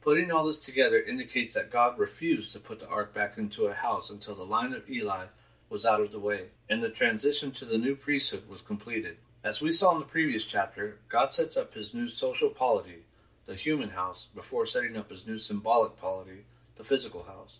Putting 0.02 0.30
all 0.30 0.44
this 0.44 0.58
together 0.58 1.00
indicates 1.00 1.54
that 1.54 1.70
God 1.70 1.98
refused 1.98 2.52
to 2.52 2.60
put 2.60 2.78
the 2.78 2.88
ark 2.88 3.14
back 3.14 3.38
into 3.38 3.68
a 3.68 3.72
house 3.72 4.10
until 4.10 4.34
the 4.34 4.42
line 4.42 4.74
of 4.74 4.90
Eli 4.90 5.28
was 5.70 5.86
out 5.86 6.02
of 6.02 6.12
the 6.12 6.20
way, 6.20 6.48
and 6.68 6.82
the 6.82 6.90
transition 6.90 7.52
to 7.52 7.64
the 7.64 7.78
new 7.78 7.96
priesthood 7.96 8.46
was 8.50 8.60
completed. 8.60 9.16
As 9.42 9.62
we 9.62 9.72
saw 9.72 9.94
in 9.94 10.00
the 10.00 10.04
previous 10.04 10.44
chapter, 10.44 10.98
God 11.08 11.32
sets 11.32 11.56
up 11.56 11.72
his 11.72 11.94
new 11.94 12.10
social 12.10 12.50
polity, 12.50 13.06
the 13.46 13.54
human 13.54 13.88
house, 13.88 14.26
before 14.34 14.66
setting 14.66 14.94
up 14.98 15.08
his 15.08 15.26
new 15.26 15.38
symbolic 15.38 15.96
polity, 15.96 16.44
the 16.78 16.84
physical 16.84 17.24
house. 17.24 17.58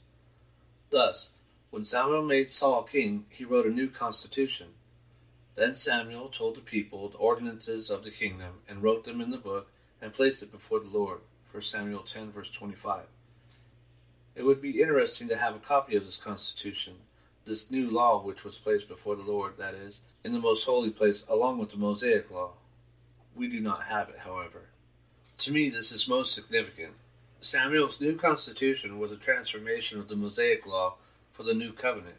Thus, 0.90 1.30
when 1.70 1.84
Samuel 1.84 2.22
made 2.22 2.50
Saul 2.50 2.84
king, 2.84 3.26
he 3.28 3.44
wrote 3.44 3.66
a 3.66 3.70
new 3.70 3.88
constitution. 3.88 4.68
Then 5.56 5.75
Samuel 5.75 6.28
told 6.28 6.56
the 6.56 6.60
people 6.60 7.08
the 7.08 7.18
ordinances 7.18 7.90
of 7.90 8.04
the 8.04 8.10
kingdom, 8.10 8.60
and 8.68 8.82
wrote 8.82 9.04
them 9.04 9.20
in 9.20 9.30
the 9.30 9.37
book, 9.37 9.70
and 10.00 10.14
placed 10.14 10.42
it 10.42 10.52
before 10.52 10.80
the 10.80 10.88
Lord. 10.88 11.18
1 11.52 11.62
Samuel 11.62 12.02
10, 12.02 12.30
verse 12.30 12.50
25. 12.50 13.02
It 14.37 14.44
would 14.44 14.62
be 14.62 14.80
interesting 14.80 15.26
to 15.28 15.37
have 15.37 15.56
a 15.56 15.58
copy 15.58 15.96
of 15.96 16.04
this 16.04 16.16
Constitution, 16.16 16.94
this 17.44 17.70
new 17.70 17.90
law 17.90 18.22
which 18.22 18.44
was 18.44 18.56
placed 18.56 18.88
before 18.88 19.16
the 19.16 19.22
Lord, 19.22 19.54
that 19.58 19.75
is, 19.75 20.00
in 20.22 20.32
the 20.32 20.38
most 20.38 20.64
holy 20.64 20.90
place, 20.90 21.26
along 21.28 21.58
with 21.58 21.70
the 21.70 21.76
Mosaic 21.76 22.30
law. 22.30 22.52
We 23.34 23.48
do 23.48 23.58
not 23.58 23.84
have 23.84 24.08
it, 24.10 24.20
however. 24.20 24.68
To 25.38 25.52
me, 25.52 25.70
this 25.70 25.90
is 25.90 26.08
most 26.08 26.34
significant. 26.34 26.92
Samuel's 27.40 28.00
new 28.00 28.16
constitution 28.16 28.99
was 28.99 29.12
a 29.12 29.16
transformation 29.16 30.00
of 30.00 30.09
the 30.09 30.16
Mosaic 30.16 30.66
law 30.66 30.97
for 31.33 31.45
the 31.45 31.54
new 31.54 31.73
covenant. 31.73 32.16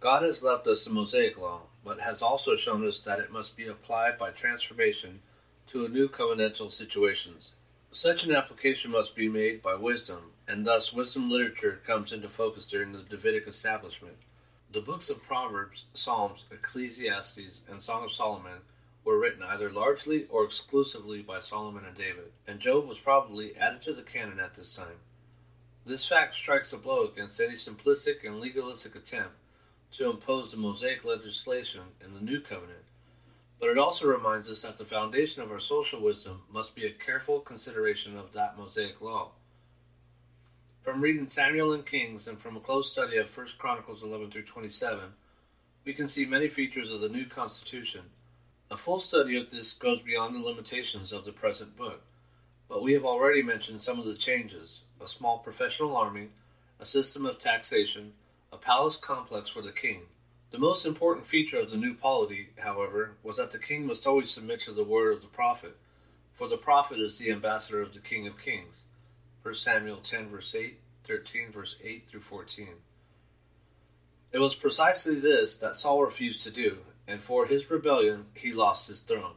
God 0.00 0.22
has 0.22 0.42
left 0.42 0.66
us 0.66 0.82
the 0.82 0.90
Mosaic 0.90 1.36
law, 1.36 1.60
but 1.84 2.00
has 2.00 2.22
also 2.22 2.56
shown 2.56 2.88
us 2.88 3.00
that 3.00 3.18
it 3.18 3.30
must 3.30 3.54
be 3.54 3.66
applied 3.66 4.16
by 4.16 4.30
transformation 4.30 5.20
to 5.66 5.84
a 5.84 5.90
new 5.90 6.08
covenantal 6.08 6.72
situations. 6.72 7.50
Such 7.92 8.24
an 8.24 8.34
application 8.34 8.90
must 8.90 9.14
be 9.14 9.28
made 9.28 9.60
by 9.60 9.74
wisdom, 9.74 10.32
and 10.48 10.66
thus 10.66 10.90
wisdom 10.90 11.30
literature 11.30 11.82
comes 11.86 12.14
into 12.14 12.30
focus 12.30 12.64
during 12.64 12.92
the 12.92 13.02
Davidic 13.02 13.46
establishment. 13.46 14.16
The 14.72 14.80
books 14.80 15.10
of 15.10 15.22
Proverbs, 15.22 15.84
Psalms, 15.92 16.46
Ecclesiastes, 16.50 17.60
and 17.68 17.82
Song 17.82 18.04
of 18.04 18.12
Solomon 18.12 18.60
were 19.04 19.18
written 19.18 19.42
either 19.42 19.70
largely 19.70 20.26
or 20.28 20.44
exclusively 20.44 21.22
by 21.22 21.40
Solomon 21.40 21.84
and 21.84 21.96
David, 21.96 22.32
and 22.46 22.60
Job 22.60 22.86
was 22.86 22.98
probably 22.98 23.56
added 23.56 23.82
to 23.82 23.92
the 23.92 24.02
canon 24.02 24.38
at 24.40 24.54
this 24.54 24.74
time. 24.76 24.98
This 25.86 26.06
fact 26.06 26.34
strikes 26.34 26.72
a 26.72 26.76
blow 26.76 27.06
against 27.06 27.40
any 27.40 27.54
simplistic 27.54 28.24
and 28.24 28.38
legalistic 28.38 28.94
attempt 28.94 29.34
to 29.92 30.10
impose 30.10 30.52
the 30.52 30.58
Mosaic 30.58 31.04
legislation 31.04 31.82
in 32.04 32.14
the 32.14 32.20
New 32.20 32.40
Covenant, 32.40 32.84
but 33.58 33.70
it 33.70 33.78
also 33.78 34.06
reminds 34.06 34.48
us 34.48 34.62
that 34.62 34.78
the 34.78 34.84
foundation 34.84 35.42
of 35.42 35.50
our 35.50 35.60
social 35.60 36.00
wisdom 36.00 36.42
must 36.52 36.76
be 36.76 36.86
a 36.86 36.90
careful 36.90 37.40
consideration 37.40 38.16
of 38.16 38.32
that 38.32 38.56
Mosaic 38.56 39.00
law. 39.00 39.30
From 40.82 41.02
reading 41.02 41.28
Samuel 41.28 41.72
and 41.72 41.84
Kings 41.84 42.26
and 42.26 42.40
from 42.40 42.56
a 42.56 42.60
close 42.60 42.92
study 42.92 43.16
of 43.16 43.36
1 43.36 43.46
Chronicles 43.58 44.02
11 44.02 44.30
through 44.30 44.44
27, 44.44 45.12
we 45.84 45.92
can 45.92 46.08
see 46.08 46.24
many 46.24 46.48
features 46.48 46.90
of 46.90 47.00
the 47.00 47.08
new 47.08 47.26
constitution. 47.26 48.02
A 48.72 48.76
full 48.76 49.00
study 49.00 49.36
of 49.36 49.50
this 49.50 49.72
goes 49.72 49.98
beyond 49.98 50.32
the 50.32 50.38
limitations 50.38 51.12
of 51.12 51.24
the 51.24 51.32
present 51.32 51.76
book, 51.76 52.02
but 52.68 52.84
we 52.84 52.92
have 52.92 53.04
already 53.04 53.42
mentioned 53.42 53.82
some 53.82 53.98
of 53.98 54.04
the 54.04 54.14
changes 54.14 54.82
a 55.02 55.08
small 55.08 55.38
professional 55.38 55.96
army, 55.96 56.28
a 56.78 56.84
system 56.84 57.26
of 57.26 57.38
taxation, 57.38 58.12
a 58.52 58.56
palace 58.56 58.96
complex 58.96 59.48
for 59.48 59.60
the 59.60 59.72
king. 59.72 60.02
The 60.52 60.58
most 60.58 60.86
important 60.86 61.26
feature 61.26 61.58
of 61.58 61.70
the 61.70 61.76
new 61.76 61.94
polity, 61.94 62.50
however, 62.58 63.16
was 63.24 63.38
that 63.38 63.50
the 63.50 63.58
king 63.58 63.86
must 63.86 64.06
always 64.06 64.30
submit 64.30 64.60
to 64.60 64.72
the 64.72 64.84
word 64.84 65.14
of 65.14 65.22
the 65.22 65.28
prophet, 65.28 65.76
for 66.34 66.46
the 66.46 66.56
prophet 66.56 67.00
is 67.00 67.18
the 67.18 67.32
ambassador 67.32 67.80
of 67.80 67.92
the 67.92 67.98
King 67.98 68.26
of 68.26 68.38
Kings. 68.38 68.82
1 69.42 69.54
Samuel 69.54 69.98
10, 69.98 70.28
verse 70.28 70.54
8, 70.54 70.78
13, 71.06 71.50
verse 71.50 71.76
8 71.82 72.04
through 72.08 72.20
14. 72.20 72.68
It 74.32 74.38
was 74.38 74.54
precisely 74.54 75.16
this 75.16 75.56
that 75.56 75.76
Saul 75.76 76.04
refused 76.04 76.44
to 76.44 76.50
do, 76.50 76.78
and 77.10 77.20
for 77.20 77.46
his 77.46 77.68
rebellion 77.70 78.26
he 78.34 78.52
lost 78.52 78.88
his 78.88 79.02
throne. 79.02 79.34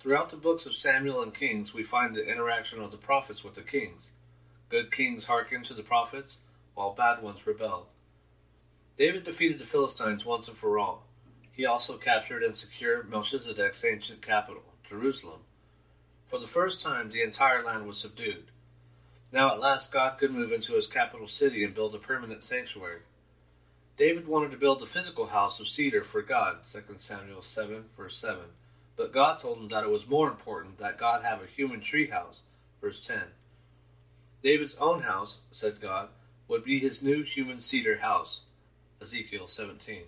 Throughout 0.00 0.30
the 0.30 0.36
books 0.36 0.64
of 0.64 0.74
Samuel 0.74 1.22
and 1.22 1.34
Kings, 1.34 1.74
we 1.74 1.82
find 1.82 2.16
the 2.16 2.26
interaction 2.26 2.80
of 2.80 2.90
the 2.90 2.96
prophets 2.96 3.44
with 3.44 3.54
the 3.54 3.60
kings. 3.60 4.08
Good 4.70 4.90
kings 4.90 5.26
hearkened 5.26 5.66
to 5.66 5.74
the 5.74 5.82
prophets, 5.82 6.38
while 6.74 6.94
bad 6.94 7.22
ones 7.22 7.46
rebelled. 7.46 7.88
David 8.96 9.24
defeated 9.24 9.58
the 9.58 9.66
Philistines 9.66 10.24
once 10.24 10.48
and 10.48 10.56
for 10.56 10.78
all. 10.78 11.04
He 11.52 11.66
also 11.66 11.98
captured 11.98 12.42
and 12.42 12.56
secured 12.56 13.10
Melchizedek's 13.10 13.84
ancient 13.84 14.22
capital, 14.22 14.62
Jerusalem. 14.88 15.40
For 16.28 16.38
the 16.38 16.46
first 16.46 16.82
time, 16.82 17.10
the 17.10 17.22
entire 17.22 17.62
land 17.62 17.86
was 17.86 17.98
subdued. 17.98 18.44
Now 19.32 19.50
at 19.50 19.60
last 19.60 19.92
God 19.92 20.16
could 20.18 20.30
move 20.30 20.50
into 20.50 20.74
his 20.74 20.86
capital 20.86 21.28
city 21.28 21.62
and 21.62 21.74
build 21.74 21.94
a 21.94 21.98
permanent 21.98 22.42
sanctuary. 22.42 23.00
David 24.00 24.26
wanted 24.26 24.50
to 24.52 24.56
build 24.56 24.80
a 24.80 24.86
physical 24.86 25.26
house 25.26 25.60
of 25.60 25.68
cedar 25.68 26.02
for 26.02 26.22
God, 26.22 26.60
2 26.72 26.80
Samuel 26.96 27.42
7, 27.42 27.84
verse 27.98 28.16
7. 28.16 28.40
But 28.96 29.12
God 29.12 29.38
told 29.38 29.58
him 29.58 29.68
that 29.68 29.84
it 29.84 29.90
was 29.90 30.08
more 30.08 30.30
important 30.30 30.78
that 30.78 30.96
God 30.96 31.22
have 31.22 31.42
a 31.42 31.46
human 31.46 31.82
tree 31.82 32.06
house, 32.06 32.40
verse 32.80 33.06
10. 33.06 33.20
David's 34.42 34.74
own 34.76 35.02
house, 35.02 35.40
said 35.50 35.82
God, 35.82 36.08
would 36.48 36.64
be 36.64 36.78
his 36.78 37.02
new 37.02 37.22
human 37.22 37.60
cedar 37.60 37.98
house, 37.98 38.40
Ezekiel 39.02 39.46
17. 39.46 40.04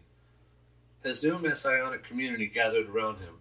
His 1.02 1.22
new 1.22 1.38
messianic 1.38 2.02
community 2.02 2.46
gathered 2.46 2.88
around 2.88 3.18
him. 3.18 3.40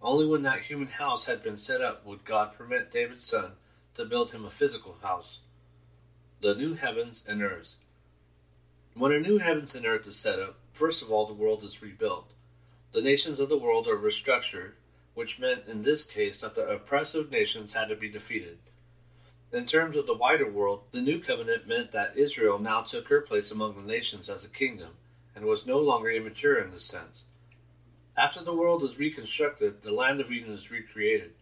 Only 0.00 0.24
when 0.24 0.40
that 0.44 0.62
human 0.62 0.88
house 0.88 1.26
had 1.26 1.42
been 1.42 1.58
set 1.58 1.82
up 1.82 2.06
would 2.06 2.24
God 2.24 2.54
permit 2.54 2.90
David's 2.90 3.26
son 3.26 3.50
to 3.96 4.06
build 4.06 4.32
him 4.32 4.46
a 4.46 4.50
physical 4.50 4.96
house. 5.02 5.40
The 6.40 6.54
new 6.54 6.76
heavens 6.76 7.22
and 7.28 7.42
earth. 7.42 7.74
When 8.94 9.12
a 9.12 9.18
new 9.18 9.38
heavens 9.38 9.74
and 9.74 9.86
earth 9.86 10.06
is 10.06 10.16
set 10.16 10.38
up, 10.38 10.56
first 10.74 11.00
of 11.00 11.10
all 11.10 11.26
the 11.26 11.32
world 11.32 11.64
is 11.64 11.82
rebuilt. 11.82 12.32
The 12.92 13.00
nations 13.00 13.40
of 13.40 13.48
the 13.48 13.56
world 13.56 13.88
are 13.88 13.96
restructured, 13.96 14.72
which 15.14 15.38
meant 15.38 15.66
in 15.66 15.80
this 15.80 16.04
case 16.04 16.42
that 16.42 16.54
the 16.54 16.68
oppressive 16.68 17.30
nations 17.30 17.72
had 17.72 17.88
to 17.88 17.96
be 17.96 18.10
defeated. 18.10 18.58
In 19.50 19.64
terms 19.64 19.96
of 19.96 20.06
the 20.06 20.14
wider 20.14 20.46
world, 20.46 20.82
the 20.92 21.00
new 21.00 21.20
covenant 21.20 21.66
meant 21.66 21.92
that 21.92 22.18
Israel 22.18 22.58
now 22.58 22.82
took 22.82 23.08
her 23.08 23.22
place 23.22 23.50
among 23.50 23.76
the 23.76 23.82
nations 23.82 24.28
as 24.28 24.44
a 24.44 24.48
kingdom, 24.48 24.90
and 25.34 25.46
was 25.46 25.66
no 25.66 25.78
longer 25.78 26.10
immature 26.10 26.58
in 26.58 26.70
this 26.70 26.84
sense. 26.84 27.24
After 28.14 28.44
the 28.44 28.54
world 28.54 28.82
is 28.82 28.98
reconstructed, 28.98 29.80
the 29.80 29.90
land 29.90 30.20
of 30.20 30.30
Eden 30.30 30.52
is 30.52 30.70
recreated. 30.70 31.32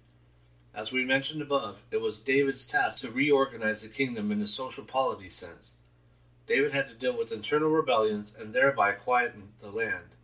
As 0.72 0.92
we 0.92 1.04
mentioned 1.04 1.42
above, 1.42 1.82
it 1.90 2.00
was 2.00 2.20
David's 2.20 2.64
task 2.64 3.00
to 3.00 3.10
reorganize 3.10 3.82
the 3.82 3.88
kingdom 3.88 4.30
in 4.30 4.40
a 4.40 4.46
social 4.46 4.84
polity 4.84 5.28
sense. 5.28 5.74
David 6.50 6.72
had 6.72 6.88
to 6.88 6.96
deal 6.96 7.16
with 7.16 7.30
internal 7.30 7.68
rebellions 7.68 8.34
and 8.36 8.52
thereby 8.52 8.90
quieten 8.90 9.52
the 9.60 9.70
land. 9.70 10.16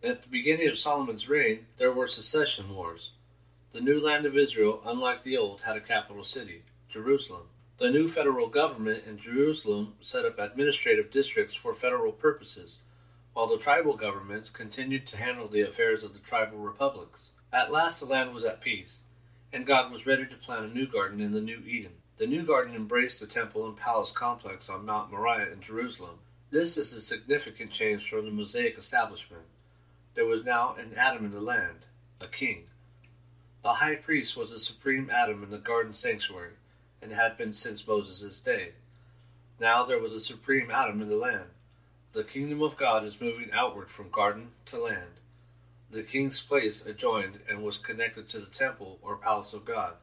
At 0.00 0.22
the 0.22 0.28
beginning 0.28 0.68
of 0.68 0.78
Solomon's 0.78 1.28
reign, 1.28 1.66
there 1.76 1.90
were 1.90 2.06
secession 2.06 2.72
wars. 2.72 3.10
The 3.72 3.80
new 3.80 3.98
land 3.98 4.26
of 4.26 4.36
Israel, 4.36 4.80
unlike 4.86 5.24
the 5.24 5.36
old, 5.36 5.62
had 5.62 5.76
a 5.76 5.80
capital 5.80 6.22
city, 6.22 6.62
Jerusalem. 6.88 7.48
The 7.78 7.90
new 7.90 8.06
federal 8.06 8.46
government 8.46 9.02
in 9.04 9.18
Jerusalem 9.18 9.94
set 10.00 10.24
up 10.24 10.38
administrative 10.38 11.10
districts 11.10 11.56
for 11.56 11.74
federal 11.74 12.12
purposes, 12.12 12.78
while 13.32 13.48
the 13.48 13.58
tribal 13.58 13.96
governments 13.96 14.50
continued 14.50 15.08
to 15.08 15.16
handle 15.16 15.48
the 15.48 15.62
affairs 15.62 16.04
of 16.04 16.12
the 16.12 16.20
tribal 16.20 16.58
republics. 16.58 17.30
At 17.52 17.72
last 17.72 17.98
the 17.98 18.06
land 18.06 18.32
was 18.32 18.44
at 18.44 18.60
peace, 18.60 19.00
and 19.52 19.66
God 19.66 19.90
was 19.90 20.06
ready 20.06 20.26
to 20.26 20.36
plant 20.36 20.66
a 20.66 20.72
new 20.72 20.86
garden 20.86 21.20
in 21.20 21.32
the 21.32 21.40
new 21.40 21.58
Eden. 21.66 21.94
The 22.22 22.28
new 22.28 22.44
garden 22.44 22.76
embraced 22.76 23.18
the 23.18 23.26
temple 23.26 23.66
and 23.66 23.76
palace 23.76 24.12
complex 24.12 24.68
on 24.68 24.86
Mount 24.86 25.10
Moriah 25.10 25.50
in 25.52 25.60
Jerusalem. 25.60 26.20
This 26.52 26.76
is 26.76 26.92
a 26.92 27.02
significant 27.02 27.72
change 27.72 28.08
from 28.08 28.26
the 28.26 28.30
Mosaic 28.30 28.78
establishment. 28.78 29.42
There 30.14 30.24
was 30.24 30.44
now 30.44 30.76
an 30.78 30.92
Adam 30.96 31.24
in 31.24 31.32
the 31.32 31.40
land, 31.40 31.80
a 32.20 32.28
king. 32.28 32.66
The 33.64 33.72
high 33.72 33.96
priest 33.96 34.36
was 34.36 34.52
the 34.52 34.60
supreme 34.60 35.10
Adam 35.10 35.42
in 35.42 35.50
the 35.50 35.58
garden 35.58 35.94
sanctuary, 35.94 36.52
and 37.02 37.10
had 37.10 37.36
been 37.36 37.52
since 37.52 37.88
Moses' 37.88 38.38
day. 38.38 38.74
Now 39.58 39.82
there 39.82 39.98
was 39.98 40.12
a 40.12 40.20
supreme 40.20 40.70
Adam 40.70 41.02
in 41.02 41.08
the 41.08 41.16
land. 41.16 41.50
The 42.12 42.22
kingdom 42.22 42.62
of 42.62 42.76
God 42.76 43.02
is 43.02 43.20
moving 43.20 43.50
outward 43.52 43.90
from 43.90 44.10
garden 44.10 44.52
to 44.66 44.78
land. 44.78 45.18
The 45.90 46.04
king's 46.04 46.40
place 46.40 46.86
adjoined 46.86 47.40
and 47.48 47.64
was 47.64 47.78
connected 47.78 48.28
to 48.28 48.38
the 48.38 48.46
temple 48.46 49.00
or 49.02 49.16
palace 49.16 49.52
of 49.52 49.64
God. 49.64 49.94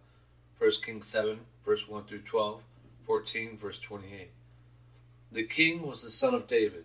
1 0.60 0.72
Kings 0.84 1.08
7, 1.08 1.39
verse 1.65 1.88
1 1.88 2.04
through 2.04 2.19
12, 2.19 2.62
14, 3.06 3.58
verse 3.58 3.80
28. 3.80 4.30
The 5.32 5.43
king 5.43 5.88
was 5.88 6.04
the 6.04 6.12
son 6.12 6.34
of 6.34 6.48
David. 6.48 6.84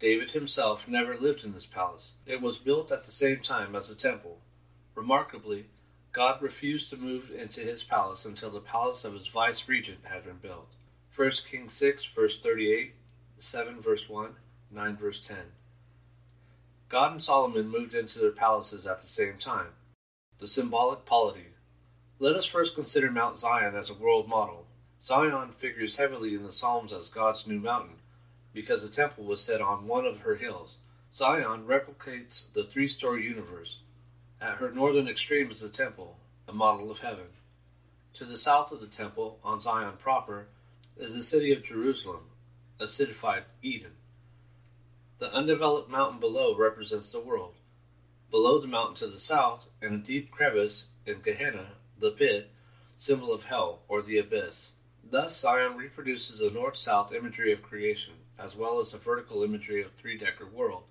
David 0.00 0.30
himself 0.30 0.88
never 0.88 1.14
lived 1.14 1.44
in 1.44 1.52
this 1.52 1.66
palace. 1.66 2.12
It 2.24 2.40
was 2.40 2.56
built 2.56 2.90
at 2.90 3.04
the 3.04 3.12
same 3.12 3.40
time 3.40 3.76
as 3.76 3.88
the 3.88 3.94
temple. 3.94 4.38
Remarkably, 4.94 5.66
God 6.12 6.40
refused 6.40 6.88
to 6.90 6.96
move 6.96 7.30
into 7.30 7.60
his 7.60 7.84
palace 7.84 8.24
until 8.24 8.50
the 8.50 8.60
palace 8.60 9.04
of 9.04 9.12
his 9.12 9.28
vice 9.28 9.68
regent 9.68 9.98
had 10.04 10.24
been 10.24 10.38
built. 10.38 10.68
1 11.14 11.30
Kings 11.50 11.74
6, 11.74 12.06
verse 12.06 12.40
38, 12.40 12.94
7, 13.36 13.82
verse 13.82 14.08
1, 14.08 14.30
9, 14.70 14.96
verse 14.96 15.20
10. 15.20 15.36
God 16.88 17.12
and 17.12 17.22
Solomon 17.22 17.68
moved 17.68 17.94
into 17.94 18.18
their 18.18 18.30
palaces 18.30 18.86
at 18.86 19.02
the 19.02 19.08
same 19.08 19.36
time. 19.36 19.72
The 20.38 20.46
symbolic 20.46 21.04
polity 21.04 21.48
let 22.24 22.36
us 22.36 22.46
first 22.46 22.74
consider 22.74 23.10
Mount 23.10 23.38
Zion 23.38 23.74
as 23.74 23.90
a 23.90 23.94
world 23.94 24.26
model. 24.26 24.64
Zion 25.02 25.52
figures 25.52 25.98
heavily 25.98 26.34
in 26.34 26.42
the 26.42 26.54
Psalms 26.54 26.90
as 26.90 27.10
God's 27.10 27.46
new 27.46 27.60
mountain, 27.60 27.96
because 28.54 28.80
the 28.80 28.88
temple 28.88 29.24
was 29.24 29.42
set 29.42 29.60
on 29.60 29.86
one 29.86 30.06
of 30.06 30.20
her 30.20 30.36
hills. 30.36 30.78
Zion 31.14 31.66
replicates 31.66 32.50
the 32.54 32.64
three 32.64 32.88
story 32.88 33.24
universe. 33.24 33.80
At 34.40 34.56
her 34.56 34.70
northern 34.70 35.06
extreme 35.06 35.50
is 35.50 35.60
the 35.60 35.68
temple, 35.68 36.16
a 36.48 36.54
model 36.54 36.90
of 36.90 37.00
heaven. 37.00 37.26
To 38.14 38.24
the 38.24 38.38
south 38.38 38.72
of 38.72 38.80
the 38.80 38.86
temple, 38.86 39.38
on 39.44 39.60
Zion 39.60 39.98
proper, 39.98 40.46
is 40.96 41.14
the 41.14 41.22
city 41.22 41.52
of 41.52 41.62
Jerusalem, 41.62 42.30
a 42.80 42.88
citified 42.88 43.42
Eden. 43.60 43.96
The 45.18 45.30
undeveloped 45.30 45.90
mountain 45.90 46.20
below 46.20 46.56
represents 46.56 47.12
the 47.12 47.20
world. 47.20 47.52
Below 48.30 48.62
the 48.62 48.66
mountain 48.66 48.96
to 48.96 49.08
the 49.08 49.20
south, 49.20 49.68
in 49.82 49.92
a 49.92 49.98
deep 49.98 50.30
crevice 50.30 50.86
in 51.04 51.20
Gehenna, 51.20 51.66
the 51.98 52.10
pit, 52.10 52.50
symbol 52.96 53.32
of 53.32 53.44
hell 53.44 53.80
or 53.88 54.02
the 54.02 54.18
abyss. 54.18 54.70
Thus, 55.10 55.38
Zion 55.38 55.76
reproduces 55.76 56.40
a 56.40 56.50
north 56.50 56.76
south 56.76 57.12
imagery 57.12 57.52
of 57.52 57.62
creation, 57.62 58.14
as 58.38 58.56
well 58.56 58.80
as 58.80 58.94
a 58.94 58.98
vertical 58.98 59.42
imagery 59.42 59.82
of 59.82 59.92
three 59.92 60.16
decker 60.16 60.46
world. 60.46 60.84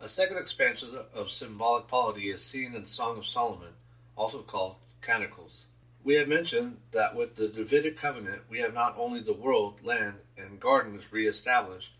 A 0.00 0.08
second 0.08 0.36
expansion 0.36 0.90
of 1.14 1.30
symbolic 1.30 1.88
polity 1.88 2.30
is 2.30 2.42
seen 2.42 2.74
in 2.74 2.82
the 2.82 2.88
Song 2.88 3.18
of 3.18 3.26
Solomon, 3.26 3.72
also 4.16 4.42
called 4.42 4.76
Canticles. 5.02 5.64
We 6.04 6.14
have 6.14 6.28
mentioned 6.28 6.78
that 6.92 7.16
with 7.16 7.36
the 7.36 7.48
Davidic 7.48 7.98
covenant, 7.98 8.42
we 8.48 8.60
have 8.60 8.74
not 8.74 8.94
only 8.96 9.20
the 9.20 9.32
world, 9.32 9.80
land, 9.82 10.14
and 10.36 10.60
gardens 10.60 11.12
re-established, 11.12 11.92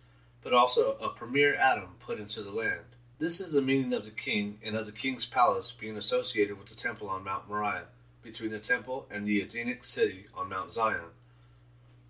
but 0.42 0.52
also 0.52 0.96
a 0.98 1.08
premier 1.08 1.54
Adam 1.56 1.96
put 2.00 2.20
into 2.20 2.42
the 2.42 2.52
land. 2.52 2.84
This 3.18 3.40
is 3.40 3.50
the 3.50 3.60
meaning 3.60 3.92
of 3.94 4.04
the 4.04 4.12
king 4.12 4.58
and 4.62 4.76
of 4.76 4.86
the 4.86 4.92
king's 4.92 5.26
palace 5.26 5.72
being 5.72 5.96
associated 5.96 6.56
with 6.56 6.68
the 6.68 6.76
temple 6.76 7.08
on 7.08 7.24
Mount 7.24 7.48
Moriah, 7.48 7.86
between 8.22 8.52
the 8.52 8.60
temple 8.60 9.08
and 9.10 9.26
the 9.26 9.40
Edenic 9.40 9.82
city 9.82 10.26
on 10.36 10.48
Mount 10.48 10.72
Zion. 10.72 11.10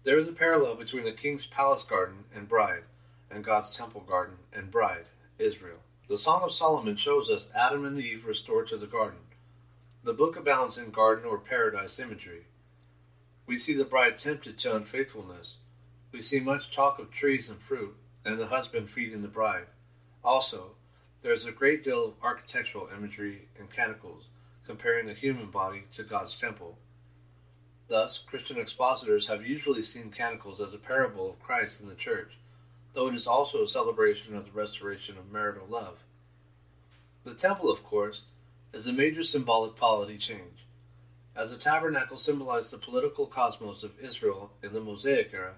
There 0.05 0.19
is 0.19 0.29
a 0.29 0.33
parallel 0.33 0.75
between 0.75 1.05
the 1.05 1.13
king's 1.13 1.47
palace 1.47 1.83
garden 1.83 2.25
and 2.35 2.47
bride, 2.47 2.83
and 3.31 3.43
God's 3.43 3.75
temple 3.75 4.03
garden 4.03 4.37
and 4.53 4.71
bride, 4.71 5.07
Israel. 5.39 5.79
The 6.09 6.19
Song 6.19 6.43
of 6.43 6.53
Solomon 6.53 6.97
shows 6.97 7.31
us 7.31 7.49
Adam 7.55 7.87
and 7.87 7.99
Eve 7.99 8.27
restored 8.27 8.69
to 8.69 8.77
the 8.77 8.87
garden. 8.87 9.21
The 10.05 10.13
book 10.13 10.37
abounds 10.37 10.77
in 10.77 10.91
garden 10.91 11.25
or 11.25 11.39
paradise 11.39 11.99
imagery. 11.99 12.49
We 13.47 13.57
see 13.57 13.73
the 13.73 13.85
bride 13.85 14.19
tempted 14.19 14.59
to 14.59 14.77
unfaithfulness. 14.77 15.55
We 16.13 16.21
see 16.21 16.41
much 16.41 16.71
talk 16.71 16.99
of 16.99 17.11
trees 17.11 17.49
and 17.49 17.59
fruit, 17.59 17.97
and 18.27 18.39
the 18.39 18.49
husband 18.49 18.91
feeding 18.91 19.23
the 19.23 19.29
bride. 19.29 19.69
Also, 20.23 20.73
there 21.23 21.33
is 21.33 21.47
a 21.47 21.53
great 21.53 21.83
deal 21.83 22.05
of 22.05 22.15
architectural 22.23 22.89
imagery 22.97 23.49
and 23.59 23.71
canticles 23.71 24.25
comparing 24.67 25.07
the 25.07 25.15
human 25.15 25.51
body 25.51 25.85
to 25.95 26.03
God's 26.03 26.39
temple. 26.39 26.79
Thus, 27.89 28.19
Christian 28.19 28.59
expositors 28.59 29.29
have 29.29 29.47
usually 29.47 29.83
seen 29.83 30.11
canticles 30.11 30.61
as 30.61 30.75
a 30.75 30.79
parable 30.79 31.31
of 31.31 31.43
Christ 31.43 31.81
in 31.81 31.89
the 31.89 31.95
church, 31.95 32.39
though 32.93 33.09
it 33.09 33.15
is 33.15 33.27
also 33.27 33.63
a 33.63 33.69
celebration 33.69 34.37
of 34.37 34.45
the 34.45 34.53
restoration 34.53 35.17
of 35.17 35.33
marital 35.33 35.67
love. 35.67 35.99
The 37.25 37.35
temple, 37.35 37.71
of 37.71 37.83
course, 37.83 38.25
is 38.73 38.87
a 38.87 38.93
major 38.93 39.23
symbolic 39.23 39.75
polity 39.75 40.19
change. 40.19 40.67
As 41.35 41.51
the 41.51 41.57
tabernacle 41.57 42.17
symbolized 42.17 42.71
the 42.71 42.79
political 42.79 43.27
cosmos 43.27 43.83
of 43.83 43.99
Israel 44.01 44.51
in 44.63 44.73
the 44.73 44.81
Mosaic 44.81 45.31
era, 45.33 45.55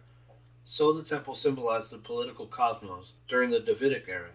so 0.64 0.92
the 0.92 1.02
temple 1.02 1.34
symbolized 1.34 1.90
the 1.90 1.98
political 1.98 2.46
cosmos 2.46 3.12
during 3.26 3.50
the 3.50 3.60
Davidic 3.60 4.06
era. 4.08 4.30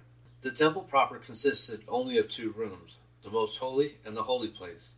The 0.45 0.51
temple 0.51 0.84
proper 0.84 1.17
consisted 1.17 1.81
only 1.88 2.19
of 2.19 2.29
two 2.29 2.51
rooms, 2.51 2.99
the 3.23 3.31
most 3.31 3.58
holy 3.58 3.97
and 4.05 4.15
the 4.15 4.25
holy 4.25 4.49
place. 4.49 4.91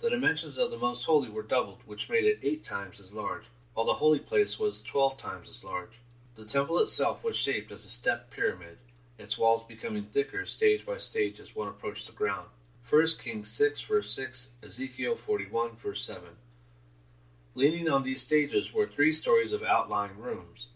The 0.00 0.10
dimensions 0.10 0.58
of 0.58 0.70
the 0.70 0.76
most 0.76 1.06
holy 1.06 1.30
were 1.30 1.42
doubled, 1.42 1.78
which 1.86 2.10
made 2.10 2.26
it 2.26 2.40
eight 2.42 2.64
times 2.64 3.00
as 3.00 3.14
large, 3.14 3.44
while 3.72 3.86
the 3.86 3.94
holy 3.94 4.18
place 4.18 4.58
was 4.58 4.82
twelve 4.82 5.16
times 5.16 5.48
as 5.48 5.64
large. 5.64 6.00
The 6.34 6.44
temple 6.44 6.78
itself 6.80 7.24
was 7.24 7.34
shaped 7.34 7.72
as 7.72 7.86
a 7.86 7.88
stepped 7.88 8.30
pyramid, 8.30 8.76
its 9.16 9.38
walls 9.38 9.64
becoming 9.64 10.04
thicker 10.04 10.44
stage 10.44 10.84
by 10.84 10.98
stage 10.98 11.40
as 11.40 11.56
one 11.56 11.68
approached 11.68 12.06
the 12.06 12.12
ground. 12.12 12.48
1 12.86 13.06
Kings 13.22 13.50
6, 13.50 13.80
verse 13.80 14.12
6, 14.12 14.50
Ezekiel 14.62 15.16
41, 15.16 15.76
verse 15.76 16.04
7. 16.04 16.24
Leaning 17.54 17.88
on 17.88 18.02
these 18.02 18.20
stages 18.20 18.74
were 18.74 18.86
three 18.86 19.14
stories 19.14 19.54
of 19.54 19.62
outlying 19.62 20.18
rooms. 20.18 20.68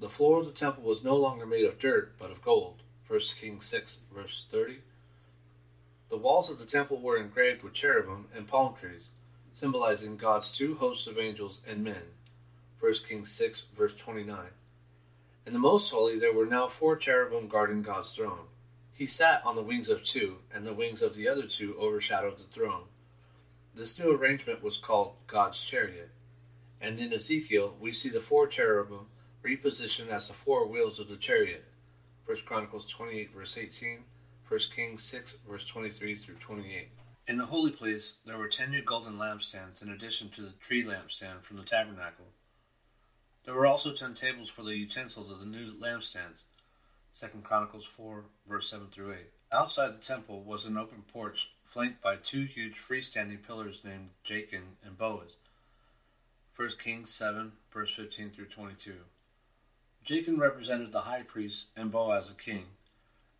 The 0.00 0.08
floor 0.08 0.38
of 0.40 0.46
the 0.46 0.52
temple 0.52 0.84
was 0.84 1.04
no 1.04 1.16
longer 1.16 1.44
made 1.44 1.66
of 1.66 1.78
dirt, 1.78 2.14
but 2.18 2.30
of 2.30 2.40
gold. 2.40 2.84
1 3.08 3.20
Kings 3.40 3.64
6, 3.64 3.96
verse 4.14 4.44
30. 4.50 4.80
The 6.10 6.18
walls 6.18 6.50
of 6.50 6.58
the 6.58 6.66
temple 6.66 7.00
were 7.00 7.16
engraved 7.16 7.62
with 7.62 7.72
cherubim 7.72 8.26
and 8.36 8.46
palm 8.46 8.74
trees, 8.74 9.08
symbolizing 9.50 10.18
God's 10.18 10.52
two 10.52 10.74
hosts 10.74 11.06
of 11.06 11.18
angels 11.18 11.62
and 11.66 11.82
men. 11.82 12.02
1 12.80 12.92
Kings 13.08 13.32
6, 13.32 13.62
verse 13.74 13.94
29. 13.94 14.48
In 15.46 15.54
the 15.54 15.58
most 15.58 15.90
holy 15.90 16.18
there 16.18 16.34
were 16.34 16.44
now 16.44 16.68
four 16.68 16.96
cherubim 16.96 17.48
guarding 17.48 17.80
God's 17.80 18.12
throne. 18.12 18.48
He 18.92 19.06
sat 19.06 19.42
on 19.42 19.56
the 19.56 19.62
wings 19.62 19.88
of 19.88 20.04
two, 20.04 20.40
and 20.52 20.66
the 20.66 20.74
wings 20.74 21.00
of 21.00 21.14
the 21.14 21.28
other 21.28 21.46
two 21.46 21.78
overshadowed 21.80 22.36
the 22.36 22.44
throne. 22.44 22.84
This 23.74 23.98
new 23.98 24.14
arrangement 24.14 24.62
was 24.62 24.76
called 24.76 25.14
God's 25.26 25.62
chariot. 25.62 26.10
And 26.78 27.00
in 27.00 27.14
Ezekiel, 27.14 27.74
we 27.80 27.90
see 27.90 28.10
the 28.10 28.20
four 28.20 28.46
cherubim 28.46 29.06
repositioned 29.42 30.08
as 30.08 30.28
the 30.28 30.34
four 30.34 30.66
wheels 30.66 31.00
of 31.00 31.08
the 31.08 31.16
chariot. 31.16 31.64
1 32.28 32.36
Chronicles 32.44 32.86
28, 32.88 33.30
verse 33.34 33.56
18, 33.56 34.00
1 34.48 34.60
Kings 34.76 35.02
6, 35.02 35.36
verse 35.48 35.64
23 35.64 36.14
through 36.14 36.34
28. 36.34 36.88
In 37.26 37.38
the 37.38 37.46
holy 37.46 37.70
place, 37.70 38.18
there 38.26 38.36
were 38.36 38.48
ten 38.48 38.70
new 38.70 38.82
golden 38.82 39.14
lampstands 39.14 39.80
in 39.80 39.88
addition 39.88 40.28
to 40.28 40.42
the 40.42 40.52
tree 40.60 40.84
lampstand 40.84 41.40
from 41.40 41.56
the 41.56 41.62
tabernacle. 41.62 42.26
There 43.46 43.54
were 43.54 43.64
also 43.64 43.92
ten 43.92 44.12
tables 44.12 44.50
for 44.50 44.62
the 44.62 44.76
utensils 44.76 45.30
of 45.30 45.40
the 45.40 45.46
new 45.46 45.72
lampstands. 45.72 46.42
2 47.18 47.28
Chronicles 47.42 47.86
4, 47.86 48.24
verse 48.46 48.68
7 48.68 48.88
through 48.88 49.12
8. 49.12 49.18
Outside 49.50 49.94
the 49.94 50.04
temple 50.04 50.42
was 50.42 50.66
an 50.66 50.76
open 50.76 51.04
porch 51.10 51.52
flanked 51.64 52.02
by 52.02 52.16
two 52.16 52.44
huge 52.44 52.76
freestanding 52.76 53.42
pillars 53.42 53.80
named 53.84 54.10
Jachin 54.22 54.76
and 54.84 54.98
Boaz. 54.98 55.36
1 56.56 56.68
Kings 56.78 57.10
7, 57.10 57.52
verse 57.72 57.94
15 57.94 58.32
through 58.32 58.48
22. 58.48 58.96
Jachin 60.08 60.38
represented 60.38 60.90
the 60.90 61.02
high 61.02 61.20
priest 61.20 61.66
and 61.76 61.92
Boaz 61.92 62.30
the 62.30 62.34
king, 62.34 62.64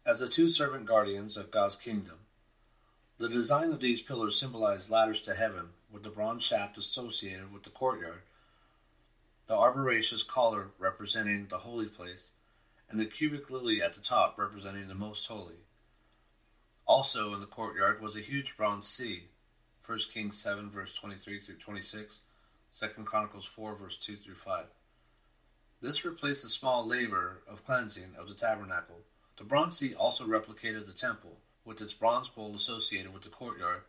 as 0.04 0.20
the 0.20 0.28
two 0.28 0.50
servant 0.50 0.85
guardians 0.85 1.38
of 1.38 1.50
God's 1.50 1.76
kingdom. 1.76 2.16
The 3.16 3.31
design 3.31 3.72
of 3.72 3.81
these 3.81 4.02
pillars 4.02 4.38
symbolized 4.38 4.90
ladders 4.90 5.22
to 5.22 5.35
heaven, 5.35 5.70
with 5.90 6.02
the 6.02 6.11
bronze 6.11 6.44
shaft 6.44 6.76
associated 6.76 7.54
with 7.54 7.62
the 7.62 7.70
courtyard, 7.70 8.20
the 9.46 9.57
arboraceous 9.57 10.22
collar 10.22 10.68
representing 10.78 11.46
the 11.46 11.57
holy 11.57 11.87
place, 11.87 12.28
and 12.90 13.00
the 13.00 13.07
cubic 13.07 13.48
lily 13.48 13.81
at 13.81 13.94
the 13.94 14.02
top 14.02 14.37
representing 14.37 14.88
the 14.88 14.94
most 14.94 15.26
holy. 15.26 15.64
Also 16.85 17.33
in 17.33 17.40
the 17.40 17.46
courtyard 17.46 18.02
was 18.02 18.14
a 18.14 18.20
huge 18.20 18.59
bronze 18.59 18.87
sea, 18.87 19.28
1 19.87 20.00
Kings 20.12 20.37
7 20.37 20.68
verse 20.68 20.94
23 20.94 21.40
through 21.40 21.57
26, 21.57 22.18
2 22.78 22.87
Chronicles 23.04 23.46
4 23.46 23.74
verse 23.74 23.96
2 23.96 24.16
through 24.16 24.35
5. 24.35 24.66
This 25.80 26.04
replaced 26.04 26.42
the 26.42 26.48
small 26.48 26.84
laver 26.84 27.42
of 27.46 27.64
cleansing 27.64 28.16
of 28.18 28.28
the 28.28 28.34
tabernacle. 28.34 29.02
The 29.36 29.44
bronze 29.44 29.78
seat 29.78 29.94
also 29.94 30.26
replicated 30.26 30.86
the 30.86 30.92
temple, 30.92 31.38
with 31.64 31.80
its 31.80 31.92
bronze 31.92 32.28
bowl 32.28 32.56
associated 32.56 33.14
with 33.14 33.22
the 33.22 33.28
courtyard, 33.28 33.82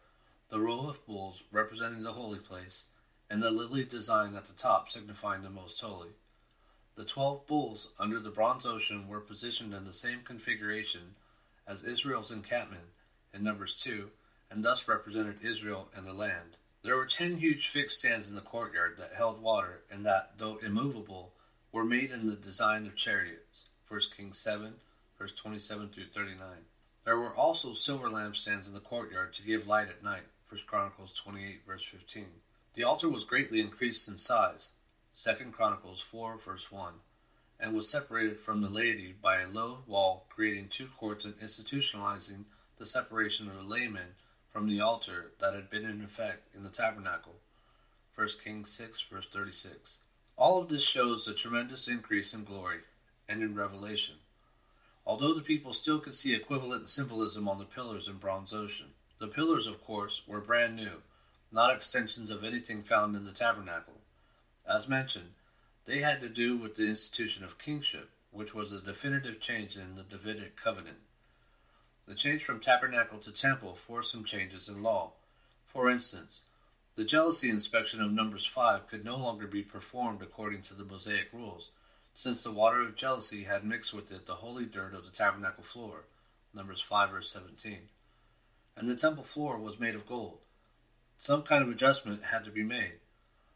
the 0.49 0.59
row 0.59 0.87
of 0.87 1.03
bulls 1.07 1.41
representing 1.51 2.03
the 2.03 2.13
holy 2.13 2.37
place, 2.37 2.85
and 3.27 3.41
the 3.41 3.49
lily 3.49 3.85
design 3.85 4.35
at 4.35 4.45
the 4.45 4.53
top 4.53 4.89
signifying 4.89 5.41
the 5.41 5.49
most 5.49 5.81
holy. 5.81 6.09
The 6.95 7.05
twelve 7.05 7.47
bulls 7.47 7.89
under 7.97 8.19
the 8.19 8.29
bronze 8.29 8.67
ocean 8.67 9.07
were 9.07 9.19
positioned 9.19 9.73
in 9.73 9.85
the 9.85 9.93
same 9.93 10.21
configuration 10.21 11.15
as 11.65 11.83
Israel's 11.83 12.29
encampment 12.29 12.89
in 13.33 13.43
Numbers 13.43 13.75
2, 13.77 14.11
and 14.51 14.63
thus 14.63 14.87
represented 14.87 15.43
Israel 15.43 15.89
and 15.95 16.05
the 16.05 16.13
land. 16.13 16.57
There 16.83 16.95
were 16.95 17.07
ten 17.07 17.37
huge 17.37 17.69
fixed 17.69 17.97
stands 17.97 18.29
in 18.29 18.35
the 18.35 18.41
courtyard 18.41 18.97
that 18.97 19.13
held 19.13 19.41
water, 19.41 19.81
and 19.89 20.05
that, 20.05 20.33
though 20.37 20.57
immovable, 20.57 21.33
were 21.71 21.85
made 21.85 22.11
in 22.11 22.27
the 22.27 22.35
design 22.35 22.85
of 22.85 22.95
chariots. 22.95 23.65
1 23.87 23.99
Kings 24.15 24.39
7, 24.39 24.73
verse 25.17 25.33
27 25.33 25.89
through 25.89 26.05
39. 26.13 26.39
There 27.05 27.17
were 27.17 27.33
also 27.33 27.73
silver 27.73 28.09
lampstands 28.09 28.67
in 28.67 28.73
the 28.73 28.79
courtyard 28.79 29.33
to 29.33 29.43
give 29.43 29.67
light 29.67 29.89
at 29.89 30.03
night. 30.03 30.23
1 30.49 30.61
Chronicles 30.67 31.13
28, 31.13 31.61
verse 31.65 31.83
15. 31.83 32.25
The 32.73 32.83
altar 32.83 33.09
was 33.09 33.23
greatly 33.23 33.59
increased 33.59 34.07
in 34.07 34.17
size. 34.17 34.71
2 35.21 35.51
Chronicles 35.51 36.01
4, 36.01 36.37
verse 36.37 36.71
1, 36.71 36.93
and 37.59 37.73
was 37.73 37.89
separated 37.89 38.39
from 38.39 38.61
the 38.61 38.69
laity 38.69 39.13
by 39.21 39.41
a 39.41 39.47
low 39.47 39.79
wall, 39.85 40.25
creating 40.29 40.69
two 40.69 40.87
courts 40.97 41.25
and 41.25 41.37
institutionalizing 41.39 42.45
the 42.77 42.85
separation 42.85 43.49
of 43.49 43.55
the 43.55 43.63
laymen 43.63 44.15
from 44.51 44.67
the 44.67 44.79
altar 44.79 45.31
that 45.39 45.53
had 45.53 45.69
been 45.69 45.85
in 45.85 46.03
effect 46.03 46.55
in 46.55 46.63
the 46.63 46.69
tabernacle. 46.69 47.35
1 48.15 48.27
Kings 48.43 48.71
6, 48.71 49.03
verse 49.11 49.27
36. 49.31 49.95
All 50.39 50.61
of 50.61 50.69
this 50.69 50.87
shows 50.87 51.27
a 51.27 51.33
tremendous 51.33 51.89
increase 51.89 52.33
in 52.33 52.45
glory 52.45 52.79
and 53.27 53.43
in 53.43 53.55
revelation, 53.55 54.15
although 55.05 55.33
the 55.33 55.41
people 55.41 55.73
still 55.73 55.99
could 55.99 56.15
see 56.15 56.33
equivalent 56.33 56.87
symbolism 56.87 57.49
on 57.49 57.57
the 57.57 57.65
pillars 57.65 58.07
in 58.07 58.19
Bronze 58.19 58.53
Ocean. 58.53 58.93
The 59.19 59.27
pillars, 59.27 59.67
of 59.67 59.83
course, 59.83 60.21
were 60.25 60.39
brand 60.39 60.77
new, 60.77 61.01
not 61.51 61.75
extensions 61.75 62.31
of 62.31 62.45
anything 62.45 62.83
found 62.83 63.17
in 63.17 63.25
the 63.25 63.33
tabernacle. 63.33 63.95
As 64.65 64.87
mentioned, 64.87 65.31
they 65.83 65.99
had 65.99 66.21
to 66.21 66.29
do 66.29 66.55
with 66.55 66.75
the 66.75 66.87
institution 66.87 67.43
of 67.43 67.59
kingship, 67.59 68.09
which 68.31 68.55
was 68.55 68.71
a 68.71 68.79
definitive 68.79 69.41
change 69.41 69.75
in 69.75 69.95
the 69.95 70.03
Davidic 70.03 70.55
covenant. 70.55 70.99
The 72.07 72.15
change 72.15 72.45
from 72.45 72.61
tabernacle 72.61 73.19
to 73.19 73.33
temple 73.33 73.75
forced 73.75 74.13
some 74.13 74.23
changes 74.23 74.69
in 74.69 74.83
law. 74.83 75.11
For 75.67 75.89
instance, 75.89 76.43
the 76.99 77.05
jealousy 77.05 77.49
inspection 77.49 78.01
of 78.01 78.11
Numbers 78.11 78.45
5 78.45 78.87
could 78.87 79.05
no 79.05 79.15
longer 79.15 79.47
be 79.47 79.63
performed 79.63 80.21
according 80.21 80.63
to 80.63 80.73
the 80.73 80.83
Mosaic 80.83 81.29
rules, 81.31 81.69
since 82.13 82.43
the 82.43 82.51
water 82.51 82.81
of 82.81 82.97
jealousy 82.97 83.45
had 83.45 83.63
mixed 83.63 83.93
with 83.93 84.11
it 84.11 84.25
the 84.25 84.33
holy 84.33 84.65
dirt 84.65 84.93
of 84.93 85.05
the 85.05 85.09
tabernacle 85.09 85.63
floor. 85.63 86.03
Numbers 86.53 86.81
5 86.81 87.11
verse 87.11 87.31
17. 87.31 87.83
And 88.75 88.89
the 88.89 88.97
temple 88.97 89.23
floor 89.23 89.57
was 89.57 89.79
made 89.79 89.95
of 89.95 90.09
gold. 90.09 90.39
Some 91.17 91.43
kind 91.43 91.63
of 91.63 91.69
adjustment 91.69 92.25
had 92.33 92.43
to 92.43 92.51
be 92.51 92.63
made. 92.63 92.99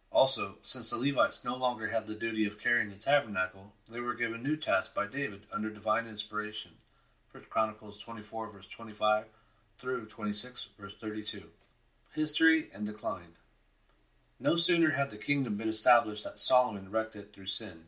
Also, 0.10 0.56
since 0.62 0.90
the 0.90 0.98
Levites 0.98 1.44
no 1.44 1.58
longer 1.58 1.90
had 1.90 2.08
the 2.08 2.16
duty 2.16 2.46
of 2.46 2.62
carrying 2.62 2.92
the 2.92 2.96
tabernacle, 2.96 3.74
they 3.92 4.00
were 4.00 4.14
given 4.14 4.42
new 4.42 4.56
tasks 4.56 4.94
by 4.96 5.06
David 5.06 5.42
under 5.52 5.70
divine 5.70 6.08
inspiration. 6.08 6.72
1 7.34 7.44
Chronicles 7.50 7.98
24 7.98 8.52
verse 8.52 8.68
25 8.68 9.26
through 9.80 10.06
26 10.06 10.70
verse 10.80 10.96
32. 10.98 11.50
History 12.14 12.70
and 12.72 12.86
decline. 12.86 13.38
No 14.40 14.56
sooner 14.56 14.92
had 14.92 15.10
the 15.10 15.18
kingdom 15.18 15.58
been 15.58 15.68
established 15.68 16.24
that 16.26 16.38
Solomon 16.38 16.92
wrecked 16.92 17.16
it 17.16 17.34
through 17.34 17.48
sin. 17.48 17.86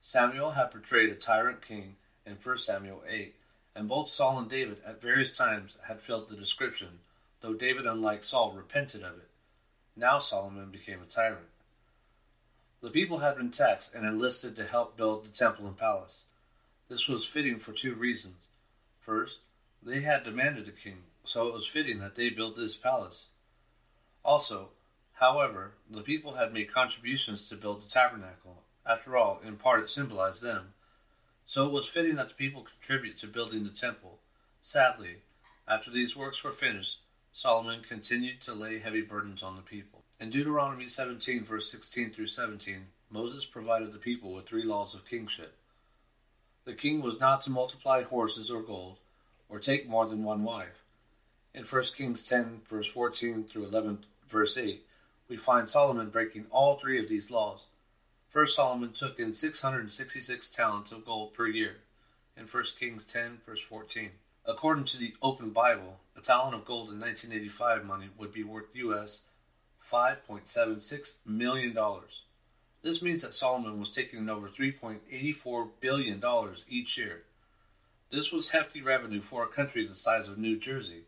Samuel 0.00 0.52
had 0.52 0.70
portrayed 0.70 1.10
a 1.10 1.14
tyrant 1.14 1.60
king 1.60 1.96
in 2.24 2.36
1 2.42 2.56
Samuel 2.56 3.02
8, 3.06 3.34
and 3.74 3.90
both 3.90 4.08
Saul 4.08 4.38
and 4.38 4.48
David 4.48 4.78
at 4.86 5.02
various 5.02 5.36
times 5.36 5.76
had 5.86 6.00
filled 6.00 6.30
the 6.30 6.34
description, 6.34 7.00
though 7.42 7.52
David, 7.52 7.84
unlike 7.84 8.24
Saul, 8.24 8.52
repented 8.52 9.02
of 9.02 9.18
it. 9.18 9.28
Now 9.96 10.18
Solomon 10.18 10.70
became 10.70 11.02
a 11.02 11.04
tyrant. 11.04 11.50
The 12.80 12.88
people 12.88 13.18
had 13.18 13.36
been 13.36 13.50
taxed 13.50 13.94
and 13.94 14.06
enlisted 14.06 14.56
to 14.56 14.66
help 14.66 14.96
build 14.96 15.26
the 15.26 15.28
temple 15.28 15.66
and 15.66 15.76
palace. 15.76 16.24
This 16.88 17.06
was 17.06 17.26
fitting 17.26 17.58
for 17.58 17.74
two 17.74 17.94
reasons. 17.94 18.46
First, 19.00 19.40
they 19.82 20.00
had 20.00 20.24
demanded 20.24 20.68
a 20.68 20.72
king, 20.72 21.02
so 21.22 21.48
it 21.48 21.52
was 21.52 21.66
fitting 21.66 21.98
that 21.98 22.14
they 22.14 22.30
build 22.30 22.56
this 22.56 22.78
palace. 22.78 23.28
Also, 24.24 24.70
however, 25.14 25.72
the 25.90 26.02
people 26.02 26.34
had 26.34 26.52
made 26.52 26.72
contributions 26.72 27.48
to 27.48 27.56
build 27.56 27.82
the 27.82 27.90
tabernacle. 27.90 28.62
After 28.86 29.16
all, 29.16 29.40
in 29.44 29.56
part 29.56 29.82
it 29.82 29.90
symbolized 29.90 30.42
them. 30.42 30.74
So 31.44 31.66
it 31.66 31.72
was 31.72 31.88
fitting 31.88 32.16
that 32.16 32.28
the 32.28 32.34
people 32.34 32.62
contribute 32.62 33.18
to 33.18 33.26
building 33.26 33.64
the 33.64 33.70
temple. 33.70 34.18
Sadly, 34.60 35.16
after 35.66 35.90
these 35.90 36.16
works 36.16 36.42
were 36.42 36.52
finished, 36.52 36.98
Solomon 37.32 37.82
continued 37.82 38.40
to 38.42 38.54
lay 38.54 38.78
heavy 38.78 39.02
burdens 39.02 39.42
on 39.42 39.56
the 39.56 39.62
people. 39.62 40.02
In 40.20 40.30
Deuteronomy 40.30 40.86
17, 40.86 41.44
verse 41.44 41.70
16 41.70 42.10
through 42.10 42.28
17, 42.28 42.86
Moses 43.10 43.44
provided 43.44 43.92
the 43.92 43.98
people 43.98 44.32
with 44.32 44.46
three 44.46 44.64
laws 44.64 44.94
of 44.94 45.04
kingship. 45.04 45.56
The 46.64 46.74
king 46.74 47.02
was 47.02 47.18
not 47.18 47.40
to 47.42 47.50
multiply 47.50 48.02
horses 48.02 48.50
or 48.50 48.62
gold, 48.62 48.98
or 49.48 49.58
take 49.58 49.88
more 49.88 50.06
than 50.06 50.22
one 50.22 50.44
wife. 50.44 50.84
In 51.54 51.64
1 51.64 51.84
Kings 51.96 52.22
10, 52.22 52.62
verse 52.66 52.86
14 52.86 53.44
through 53.44 53.64
11, 53.64 54.06
verse 54.32 54.58
8, 54.58 54.82
we 55.28 55.36
find 55.36 55.68
Solomon 55.68 56.10
breaking 56.10 56.46
all 56.50 56.76
three 56.76 56.98
of 56.98 57.08
these 57.08 57.30
laws. 57.30 57.66
First 58.30 58.56
Solomon 58.56 58.92
took 58.92 59.20
in 59.20 59.34
666 59.34 60.48
talents 60.50 60.90
of 60.90 61.04
gold 61.04 61.34
per 61.34 61.46
year 61.46 61.76
in 62.36 62.46
1 62.46 62.64
Kings 62.78 63.04
10, 63.04 63.40
verse 63.46 63.60
14. 63.60 64.10
According 64.44 64.84
to 64.86 64.98
the 64.98 65.14
Open 65.22 65.50
Bible, 65.50 66.00
a 66.16 66.20
talent 66.20 66.54
of 66.54 66.64
gold 66.64 66.90
in 66.90 66.98
1985 66.98 67.84
money 67.84 68.08
would 68.18 68.32
be 68.32 68.42
worth 68.42 68.74
US 68.74 69.22
$5.76 69.88 71.14
million. 71.26 71.76
This 72.82 73.02
means 73.02 73.22
that 73.22 73.34
Solomon 73.34 73.78
was 73.78 73.90
taking 73.90 74.20
in 74.20 74.30
over 74.30 74.48
$3.84 74.48 75.68
billion 75.80 76.22
each 76.68 76.98
year. 76.98 77.22
This 78.10 78.32
was 78.32 78.50
hefty 78.50 78.82
revenue 78.82 79.20
for 79.20 79.42
a 79.42 79.48
country 79.48 79.86
the 79.86 79.94
size 79.94 80.28
of 80.28 80.38
New 80.38 80.58
Jersey. 80.58 81.02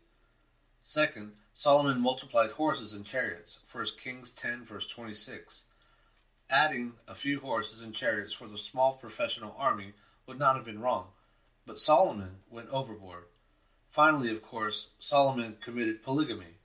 Second, 0.81 1.33
Solomon 1.57 2.01
multiplied 2.01 2.51
horses 2.51 2.91
and 2.91 3.05
chariots. 3.05 3.59
1 3.71 3.85
Kings 4.03 4.31
10, 4.31 4.65
verse 4.65 4.85
26. 4.87 5.63
Adding 6.49 6.91
a 7.07 7.15
few 7.15 7.39
horses 7.39 7.81
and 7.81 7.95
chariots 7.95 8.33
for 8.33 8.49
the 8.49 8.57
small 8.57 8.97
professional 8.97 9.55
army 9.57 9.93
would 10.27 10.37
not 10.37 10.57
have 10.57 10.65
been 10.65 10.81
wrong, 10.81 11.05
but 11.65 11.79
Solomon 11.79 12.39
went 12.51 12.67
overboard. 12.71 13.23
Finally, 13.89 14.31
of 14.31 14.43
course, 14.43 14.89
Solomon 14.99 15.55
committed 15.61 16.03
polygamy, 16.03 16.57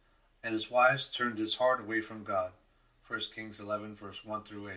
and 0.42 0.54
his 0.54 0.72
wives 0.72 1.08
turned 1.08 1.38
his 1.38 1.54
heart 1.54 1.78
away 1.78 2.00
from 2.00 2.24
God. 2.24 2.50
1 3.06 3.20
Kings 3.32 3.60
11, 3.60 3.94
verse 3.94 4.24
1 4.24 4.42
through 4.42 4.70
8. 4.70 4.74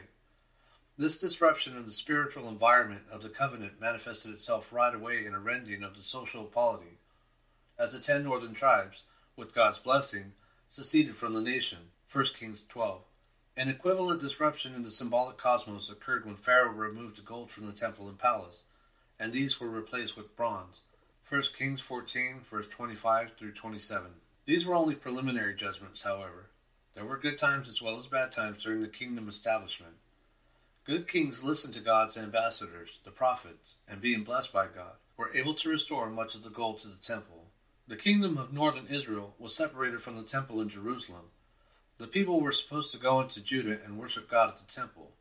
This 0.96 1.20
disruption 1.20 1.76
in 1.76 1.86
the 1.86 1.92
spiritual 1.92 2.48
environment 2.48 3.02
of 3.12 3.24
the 3.24 3.30
covenant 3.30 3.82
manifested 3.82 4.32
itself 4.32 4.72
right 4.72 4.94
away 4.94 5.26
in 5.26 5.34
a 5.34 5.40
rending 5.40 5.82
of 5.82 5.98
the 5.98 6.04
social 6.04 6.44
polity, 6.44 7.00
as 7.80 7.94
the 7.94 8.00
ten 8.00 8.24
northern 8.24 8.54
tribes, 8.54 9.02
with 9.36 9.56
God's 9.56 9.80
blessing, 9.80 10.34
seceded 10.68 11.16
from 11.16 11.34
the 11.34 11.42
nation. 11.42 11.80
1 12.12 12.26
Kings 12.38 12.64
12. 12.70 13.02
An 13.56 13.70
equivalent 13.70 14.20
disruption 14.20 14.74
in 14.74 14.84
the 14.84 14.92
symbolic 14.92 15.38
cosmos 15.38 15.90
occurred 15.90 16.26
when 16.26 16.36
Pharaoh 16.36 16.72
removed 16.72 17.18
the 17.18 17.22
gold 17.22 17.52
from 17.52 17.66
the 17.68 17.72
temple 17.72 18.08
and 18.08 18.18
palace, 18.18 18.64
and 19.20 19.32
these 19.32 19.60
were 19.60 19.70
replaced 19.70 20.18
with 20.18 20.36
bronze. 20.36 20.82
1 21.30 21.42
Kings 21.58 21.80
14, 21.82 22.42
verse 22.44 22.68
25 22.68 23.34
through 23.38 23.54
27. 23.54 24.08
These 24.46 24.66
were 24.66 24.76
only 24.76 24.96
preliminary 24.96 25.56
judgments, 25.56 26.04
however. 26.04 26.50
There 26.94 27.06
were 27.06 27.18
good 27.18 27.38
times 27.38 27.68
as 27.68 27.82
well 27.82 27.96
as 27.98 28.08
bad 28.08 28.32
times 28.32 28.64
during 28.64 28.82
the 28.82 28.88
kingdom 28.88 29.28
establishment. 29.28 29.94
Good 30.86 31.08
kings 31.08 31.44
listened 31.44 31.74
to 31.76 31.80
God's 31.80 32.18
ambassadors, 32.18 33.00
the 33.04 33.12
prophets, 33.12 33.76
and 33.88 34.02
being 34.02 34.24
blessed 34.24 34.52
by 34.52 34.68
God, 34.68 34.96
were 35.16 35.36
able 35.36 35.54
to 35.56 35.70
restore 35.70 36.10
much 36.10 36.36
of 36.36 36.44
the 36.44 36.50
gold 36.50 36.80
to 36.80 36.88
the 36.88 36.98
temple. 36.98 37.43
The 37.88 37.96
kingdom 37.96 38.38
of 38.38 38.54
northern 38.54 38.88
Israel 38.88 39.36
was 39.38 39.56
separated 39.56 40.02
from 40.02 40.16
the 40.16 40.24
temple 40.24 40.62
in 40.62 40.70
Jerusalem 40.70 41.32
the 42.04 42.08
people 42.08 42.42
were 42.42 42.52
supposed 42.52 42.92
to 42.92 43.00
go 43.00 43.22
into 43.22 43.42
Judah 43.42 43.80
and 43.86 43.98
worship 43.98 44.30
God 44.30 44.50
at 44.50 44.58
the 44.58 44.66
temple, 44.66 45.12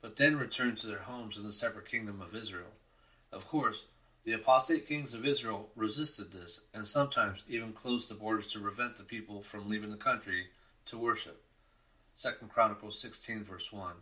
but 0.00 0.16
then 0.16 0.38
return 0.38 0.74
to 0.76 0.86
their 0.86 1.00
homes 1.00 1.36
in 1.36 1.44
the 1.44 1.52
separate 1.52 1.88
kingdom 1.88 2.20
of 2.20 2.34
Israel. 2.34 2.72
Of 3.30 3.46
course, 3.46 3.84
the 4.22 4.32
apostate 4.32 4.88
kings 4.88 5.12
of 5.12 5.26
Israel 5.26 5.68
resisted 5.76 6.32
this 6.32 6.62
and 6.72 6.88
sometimes 6.88 7.44
even 7.46 7.72
closed 7.72 8.08
the 8.08 8.14
borders 8.14 8.48
to 8.48 8.60
prevent 8.60 8.96
the 8.96 9.02
people 9.02 9.42
from 9.42 9.68
leaving 9.68 9.90
the 9.90 9.96
country 9.96 10.46
to 10.86 10.98
worship. 10.98 11.44
2 12.18 12.30
Chronicles 12.48 12.98
16 13.00 13.44
verse 13.44 13.70
1. 13.70 13.96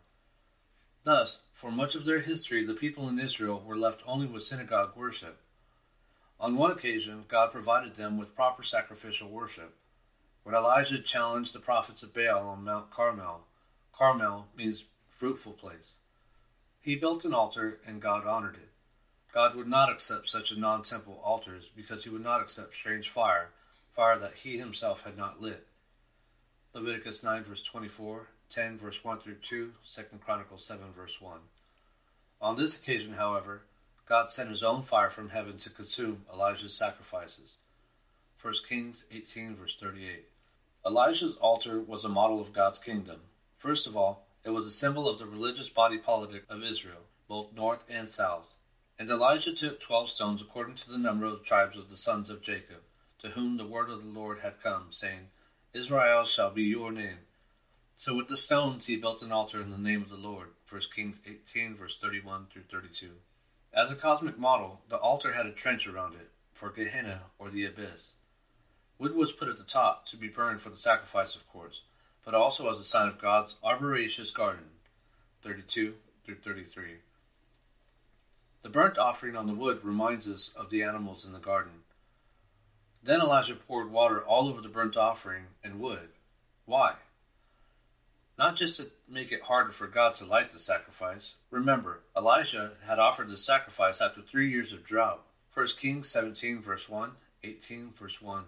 Thus, 1.02 1.42
for 1.52 1.72
much 1.72 1.96
of 1.96 2.04
their 2.04 2.20
history, 2.20 2.64
the 2.64 2.74
people 2.74 3.08
in 3.08 3.18
Israel 3.18 3.60
were 3.66 3.76
left 3.76 4.02
only 4.06 4.26
with 4.26 4.44
synagogue 4.44 4.92
worship. 4.96 5.40
On 6.42 6.56
one 6.56 6.72
occasion, 6.72 7.24
God 7.28 7.52
provided 7.52 7.94
them 7.94 8.18
with 8.18 8.34
proper 8.34 8.64
sacrificial 8.64 9.28
worship. 9.28 9.76
When 10.42 10.56
Elijah 10.56 10.98
challenged 10.98 11.52
the 11.52 11.60
prophets 11.60 12.02
of 12.02 12.12
Baal 12.12 12.48
on 12.48 12.64
Mount 12.64 12.90
Carmel, 12.90 13.42
Carmel 13.92 14.48
means 14.56 14.86
fruitful 15.08 15.52
place. 15.52 15.94
He 16.80 16.96
built 16.96 17.24
an 17.24 17.32
altar 17.32 17.78
and 17.86 18.02
God 18.02 18.26
honored 18.26 18.56
it. 18.56 18.70
God 19.32 19.54
would 19.54 19.68
not 19.68 19.88
accept 19.88 20.28
such 20.28 20.50
a 20.50 20.58
non 20.58 20.82
temple 20.82 21.20
altars 21.24 21.70
because 21.76 22.02
he 22.02 22.10
would 22.10 22.24
not 22.24 22.42
accept 22.42 22.74
strange 22.74 23.08
fire, 23.08 23.50
fire 23.94 24.18
that 24.18 24.38
he 24.38 24.58
himself 24.58 25.04
had 25.04 25.16
not 25.16 25.40
lit. 25.40 25.68
Leviticus 26.74 27.22
9 27.22 27.44
verse 27.44 27.62
24, 27.62 28.26
10 28.50 28.78
verse 28.78 29.04
1 29.04 29.20
through 29.20 29.36
2, 29.36 29.74
2 29.88 30.02
Chronicles 30.24 30.66
7 30.66 30.86
verse 30.92 31.20
1. 31.20 31.38
On 32.40 32.56
this 32.56 32.76
occasion, 32.76 33.12
however, 33.12 33.62
God 34.06 34.30
sent 34.30 34.50
his 34.50 34.62
own 34.62 34.82
fire 34.82 35.10
from 35.10 35.30
heaven 35.30 35.58
to 35.58 35.70
consume 35.70 36.24
Elijah's 36.32 36.74
sacrifices. 36.74 37.56
1 38.40 38.54
Kings 38.68 39.04
18 39.12 39.54
verse 39.56 39.76
38. 39.76 40.24
Elijah's 40.84 41.36
altar 41.36 41.80
was 41.80 42.04
a 42.04 42.08
model 42.08 42.40
of 42.40 42.52
God's 42.52 42.80
kingdom. 42.80 43.20
First 43.54 43.86
of 43.86 43.96
all, 43.96 44.26
it 44.44 44.50
was 44.50 44.66
a 44.66 44.70
symbol 44.70 45.08
of 45.08 45.18
the 45.18 45.26
religious 45.26 45.68
body 45.68 45.98
politic 45.98 46.42
of 46.48 46.64
Israel, 46.64 47.02
both 47.28 47.52
north 47.54 47.84
and 47.88 48.10
south. 48.10 48.56
And 48.98 49.08
Elijah 49.08 49.54
took 49.54 49.80
twelve 49.80 50.08
stones 50.08 50.42
according 50.42 50.74
to 50.76 50.90
the 50.90 50.98
number 50.98 51.26
of 51.26 51.38
the 51.38 51.44
tribes 51.44 51.76
of 51.76 51.88
the 51.88 51.96
sons 51.96 52.28
of 52.28 52.42
Jacob, 52.42 52.82
to 53.20 53.30
whom 53.30 53.56
the 53.56 53.66
word 53.66 53.88
of 53.88 54.02
the 54.02 54.08
Lord 54.08 54.40
had 54.40 54.60
come, 54.60 54.86
saying, 54.90 55.28
Israel 55.72 56.24
shall 56.24 56.50
be 56.50 56.64
your 56.64 56.90
name. 56.90 57.18
So 57.94 58.16
with 58.16 58.26
the 58.26 58.36
stones 58.36 58.86
he 58.86 58.96
built 58.96 59.22
an 59.22 59.30
altar 59.30 59.62
in 59.62 59.70
the 59.70 59.78
name 59.78 60.02
of 60.02 60.08
the 60.08 60.16
Lord. 60.16 60.48
1 60.68 60.82
Kings 60.94 61.20
18, 61.24 61.76
verse 61.76 61.96
31 61.96 62.46
through 62.52 62.64
32. 62.70 63.10
As 63.74 63.90
a 63.90 63.96
cosmic 63.96 64.38
model, 64.38 64.82
the 64.90 64.98
altar 64.98 65.32
had 65.32 65.46
a 65.46 65.52
trench 65.52 65.86
around 65.86 66.14
it, 66.14 66.30
for 66.52 66.68
Gehenna, 66.68 67.22
or 67.38 67.48
the 67.48 67.64
abyss. 67.64 68.12
Wood 68.98 69.14
was 69.14 69.32
put 69.32 69.48
at 69.48 69.56
the 69.56 69.64
top 69.64 70.04
to 70.06 70.16
be 70.18 70.28
burned 70.28 70.60
for 70.60 70.68
the 70.68 70.76
sacrifice, 70.76 71.34
of 71.34 71.48
course, 71.48 71.82
but 72.22 72.34
also 72.34 72.70
as 72.70 72.78
a 72.78 72.84
sign 72.84 73.08
of 73.08 73.20
God's 73.20 73.56
arboraceous 73.64 74.30
garden. 74.30 74.64
32 75.42 75.94
through 76.24 76.36
33. 76.36 76.96
The 78.60 78.68
burnt 78.68 78.98
offering 78.98 79.36
on 79.36 79.46
the 79.46 79.54
wood 79.54 79.80
reminds 79.82 80.28
us 80.28 80.50
of 80.50 80.68
the 80.68 80.82
animals 80.82 81.24
in 81.24 81.32
the 81.32 81.38
garden. 81.38 81.82
Then 83.02 83.20
Elijah 83.20 83.56
poured 83.56 83.90
water 83.90 84.22
all 84.22 84.48
over 84.48 84.60
the 84.60 84.68
burnt 84.68 84.96
offering 84.96 85.46
and 85.64 85.80
wood. 85.80 86.10
Why? 86.66 86.96
Not 88.38 88.56
just 88.56 88.80
to 88.80 88.90
make 89.08 89.30
it 89.30 89.42
harder 89.42 89.72
for 89.72 89.86
God 89.86 90.14
to 90.16 90.24
light 90.24 90.52
the 90.52 90.58
sacrifice. 90.58 91.36
Remember, 91.50 92.00
Elijah 92.16 92.72
had 92.86 92.98
offered 92.98 93.28
the 93.28 93.36
sacrifice 93.36 94.00
after 94.00 94.22
three 94.22 94.50
years 94.50 94.72
of 94.72 94.84
drought. 94.84 95.22
1 95.54 95.66
Kings 95.78 96.08
17, 96.08 96.62
verse 96.62 96.88
1, 96.88 97.12
18, 97.44 97.90
verse 97.92 98.22
1. 98.22 98.44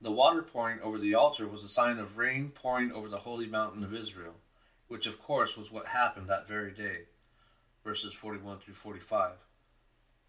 The 0.00 0.12
water 0.12 0.42
pouring 0.42 0.80
over 0.80 0.96
the 0.96 1.16
altar 1.16 1.48
was 1.48 1.64
a 1.64 1.68
sign 1.68 1.98
of 1.98 2.18
rain 2.18 2.52
pouring 2.54 2.92
over 2.92 3.08
the 3.08 3.18
holy 3.18 3.46
mountain 3.46 3.82
of 3.82 3.92
Israel, 3.92 4.34
which 4.86 5.06
of 5.06 5.20
course 5.20 5.56
was 5.56 5.72
what 5.72 5.88
happened 5.88 6.28
that 6.28 6.46
very 6.46 6.70
day. 6.70 7.06
Verses 7.82 8.14
41 8.14 8.58
through 8.58 8.74
45. 8.74 9.32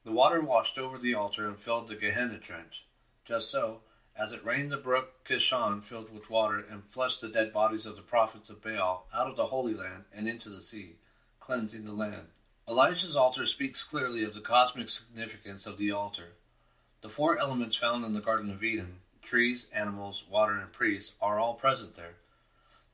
The 0.06 0.12
water 0.12 0.42
washed 0.42 0.80
over 0.80 0.98
the 0.98 1.14
altar 1.14 1.48
and 1.48 1.60
filled 1.60 1.88
the 1.88 1.96
Gehenna 1.96 2.40
trench. 2.40 2.86
Just 3.26 3.52
so, 3.52 3.82
as 4.20 4.34
it 4.34 4.44
rained, 4.44 4.72
the 4.72 4.78
brook 4.78 5.24
Kishon 5.24 5.82
filled 5.82 6.14
with 6.14 6.30
water 6.30 6.64
and 6.70 6.84
flushed 6.84 7.22
the 7.22 7.30
dead 7.30 7.54
bodies 7.54 7.86
of 7.86 7.96
the 7.96 8.02
prophets 8.02 8.50
of 8.50 8.62
Baal 8.62 9.08
out 9.14 9.28
of 9.28 9.38
the 9.38 9.46
Holy 9.46 9.74
Land 9.74 10.04
and 10.14 10.28
into 10.28 10.50
the 10.50 10.62
sea, 10.62 10.96
cleansing 11.40 11.86
the 11.86 11.94
land. 11.94 12.28
Elijah's 12.68 13.16
altar 13.16 13.46
speaks 13.46 13.84
clearly 13.84 14.24
of 14.24 14.34
the 14.34 14.42
cosmic 14.42 14.90
significance 14.90 15.66
of 15.66 15.78
the 15.78 15.92
altar. 15.92 16.34
The 17.02 17.10
four 17.10 17.40
elements 17.40 17.76
found 17.76 18.04
in 18.04 18.14
the 18.14 18.20
Garden 18.20 18.52
of 18.52 18.64
Eden 18.64 18.98
trees, 19.22 19.68
animals, 19.74 20.26
water, 20.30 20.58
and 20.58 20.72
priests 20.72 21.16
are 21.22 21.40
all 21.40 21.54
present 21.54 21.96
there. 21.96 22.16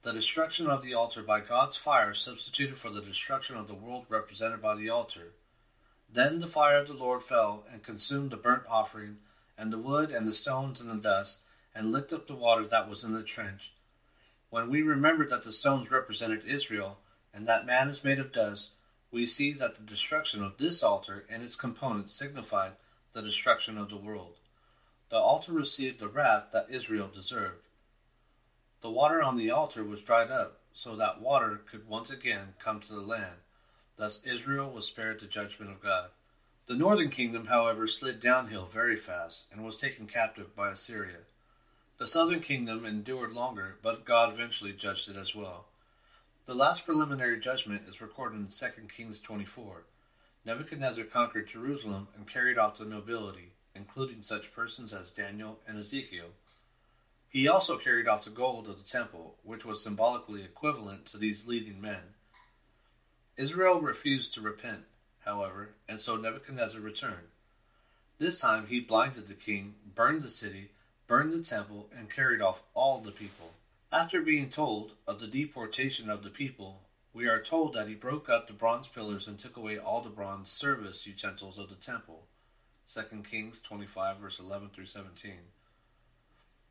The 0.03 0.13
destruction 0.13 0.67
of 0.67 0.83
the 0.83 0.93
altar 0.93 1.23
by 1.23 1.39
God's 1.39 1.77
fire 1.77 2.13
substituted 2.13 2.77
for 2.77 2.89
the 2.89 3.01
destruction 3.01 3.57
of 3.57 3.67
the 3.67 3.73
world 3.73 4.05
represented 4.09 4.61
by 4.61 4.75
the 4.75 4.89
altar. 4.89 5.33
Then 6.11 6.39
the 6.39 6.47
fire 6.47 6.77
of 6.77 6.87
the 6.87 6.93
Lord 6.93 7.23
fell 7.23 7.65
and 7.71 7.81
consumed 7.81 8.31
the 8.31 8.37
burnt 8.37 8.63
offering, 8.69 9.17
and 9.57 9.71
the 9.71 9.77
wood, 9.77 10.11
and 10.11 10.27
the 10.27 10.33
stones, 10.33 10.81
and 10.81 10.89
the 10.89 10.95
dust, 10.95 11.41
and 11.73 11.91
licked 11.91 12.13
up 12.13 12.27
the 12.27 12.35
water 12.35 12.65
that 12.65 12.89
was 12.89 13.03
in 13.03 13.13
the 13.13 13.23
trench. 13.23 13.73
When 14.49 14.69
we 14.69 14.81
remember 14.81 15.27
that 15.27 15.43
the 15.43 15.51
stones 15.51 15.91
represented 15.91 16.45
Israel, 16.45 16.99
and 17.33 17.47
that 17.47 17.65
man 17.65 17.89
is 17.89 18.03
made 18.03 18.19
of 18.19 18.31
dust, 18.31 18.73
we 19.11 19.25
see 19.25 19.51
that 19.53 19.75
the 19.75 19.81
destruction 19.81 20.43
of 20.43 20.57
this 20.57 20.83
altar 20.83 21.25
and 21.29 21.43
its 21.43 21.55
components 21.55 22.15
signified 22.15 22.73
the 23.13 23.21
destruction 23.21 23.77
of 23.77 23.89
the 23.89 23.97
world 23.97 24.35
the 25.09 25.17
altar 25.17 25.53
received 25.53 25.99
the 25.99 26.07
wrath 26.07 26.45
that 26.51 26.67
Israel 26.69 27.07
deserved. 27.07 27.67
The 28.81 28.89
water 28.89 29.21
on 29.21 29.37
the 29.37 29.51
altar 29.51 29.83
was 29.83 30.03
dried 30.03 30.31
up, 30.31 30.59
so 30.73 30.95
that 30.95 31.21
water 31.21 31.61
could 31.65 31.87
once 31.87 32.09
again 32.09 32.55
come 32.59 32.79
to 32.81 32.93
the 32.93 33.01
land. 33.01 33.37
Thus 33.97 34.25
Israel 34.25 34.69
was 34.69 34.87
spared 34.87 35.19
the 35.19 35.27
judgment 35.27 35.71
of 35.71 35.81
God. 35.81 36.09
The 36.67 36.75
northern 36.75 37.11
kingdom, 37.11 37.45
however, 37.45 37.85
slid 37.85 38.19
downhill 38.19 38.65
very 38.65 38.95
fast 38.95 39.45
and 39.51 39.63
was 39.63 39.77
taken 39.77 40.07
captive 40.07 40.55
by 40.55 40.71
Assyria. 40.71 41.19
The 41.99 42.07
southern 42.07 42.39
kingdom 42.39 42.85
endured 42.85 43.33
longer, 43.33 43.77
but 43.83 44.03
God 44.03 44.33
eventually 44.33 44.73
judged 44.73 45.07
it 45.07 45.15
as 45.15 45.35
well. 45.35 45.65
The 46.47 46.55
last 46.55 46.83
preliminary 46.83 47.39
judgment 47.39 47.83
is 47.87 48.01
recorded 48.01 48.37
in 48.37 48.47
2 48.47 48.65
Kings 48.95 49.19
24. 49.19 49.83
Nebuchadnezzar 50.43 51.03
conquered 51.03 51.47
Jerusalem 51.47 52.07
and 52.15 52.27
carried 52.27 52.57
off 52.57 52.77
the 52.77 52.85
nobility, 52.85 53.51
including 53.75 54.23
such 54.23 54.53
persons 54.53 54.91
as 54.91 55.11
Daniel 55.11 55.59
and 55.67 55.77
Ezekiel. 55.77 56.29
He 57.29 57.47
also 57.47 57.77
carried 57.77 58.07
off 58.07 58.23
the 58.23 58.31
gold 58.31 58.67
of 58.67 58.77
the 58.77 58.89
temple, 58.89 59.35
which 59.43 59.65
was 59.65 59.83
symbolically 59.83 60.43
equivalent 60.43 61.05
to 61.07 61.19
these 61.19 61.45
leading 61.45 61.79
men. 61.79 62.15
Israel 63.37 63.81
refused 63.81 64.33
to 64.33 64.41
repent 64.41 64.85
however, 65.25 65.71
and 65.89 65.99
so 65.99 66.15
Nebuchadnezzar 66.15 66.79
returned. 66.79 67.27
This 68.17 68.39
time 68.39 68.67
he 68.67 68.79
blinded 68.79 69.27
the 69.27 69.33
king, 69.33 69.75
burned 69.93 70.21
the 70.21 70.29
city, 70.29 70.69
burned 71.07 71.33
the 71.33 71.43
temple, 71.43 71.89
and 71.97 72.09
carried 72.09 72.41
off 72.41 72.63
all 72.73 72.99
the 72.99 73.11
people. 73.11 73.51
After 73.91 74.21
being 74.21 74.49
told 74.49 74.93
of 75.05 75.19
the 75.19 75.27
deportation 75.27 76.09
of 76.09 76.23
the 76.23 76.29
people, 76.29 76.81
we 77.13 77.27
are 77.27 77.41
told 77.41 77.73
that 77.73 77.87
he 77.87 77.95
broke 77.95 78.29
up 78.29 78.47
the 78.47 78.53
bronze 78.53 78.87
pillars 78.87 79.27
and 79.27 79.39
took 79.39 79.57
away 79.57 79.77
all 79.77 80.01
the 80.01 80.09
bronze 80.09 80.51
service 80.51 81.07
utensils 81.07 81.57
of 81.57 81.69
the 81.69 81.75
temple. 81.75 82.27
2 82.93 83.01
Kings 83.29 83.59
25, 83.61 84.17
verse 84.17 84.39
11 84.39 84.69
through 84.69 84.85
17. 84.85 85.33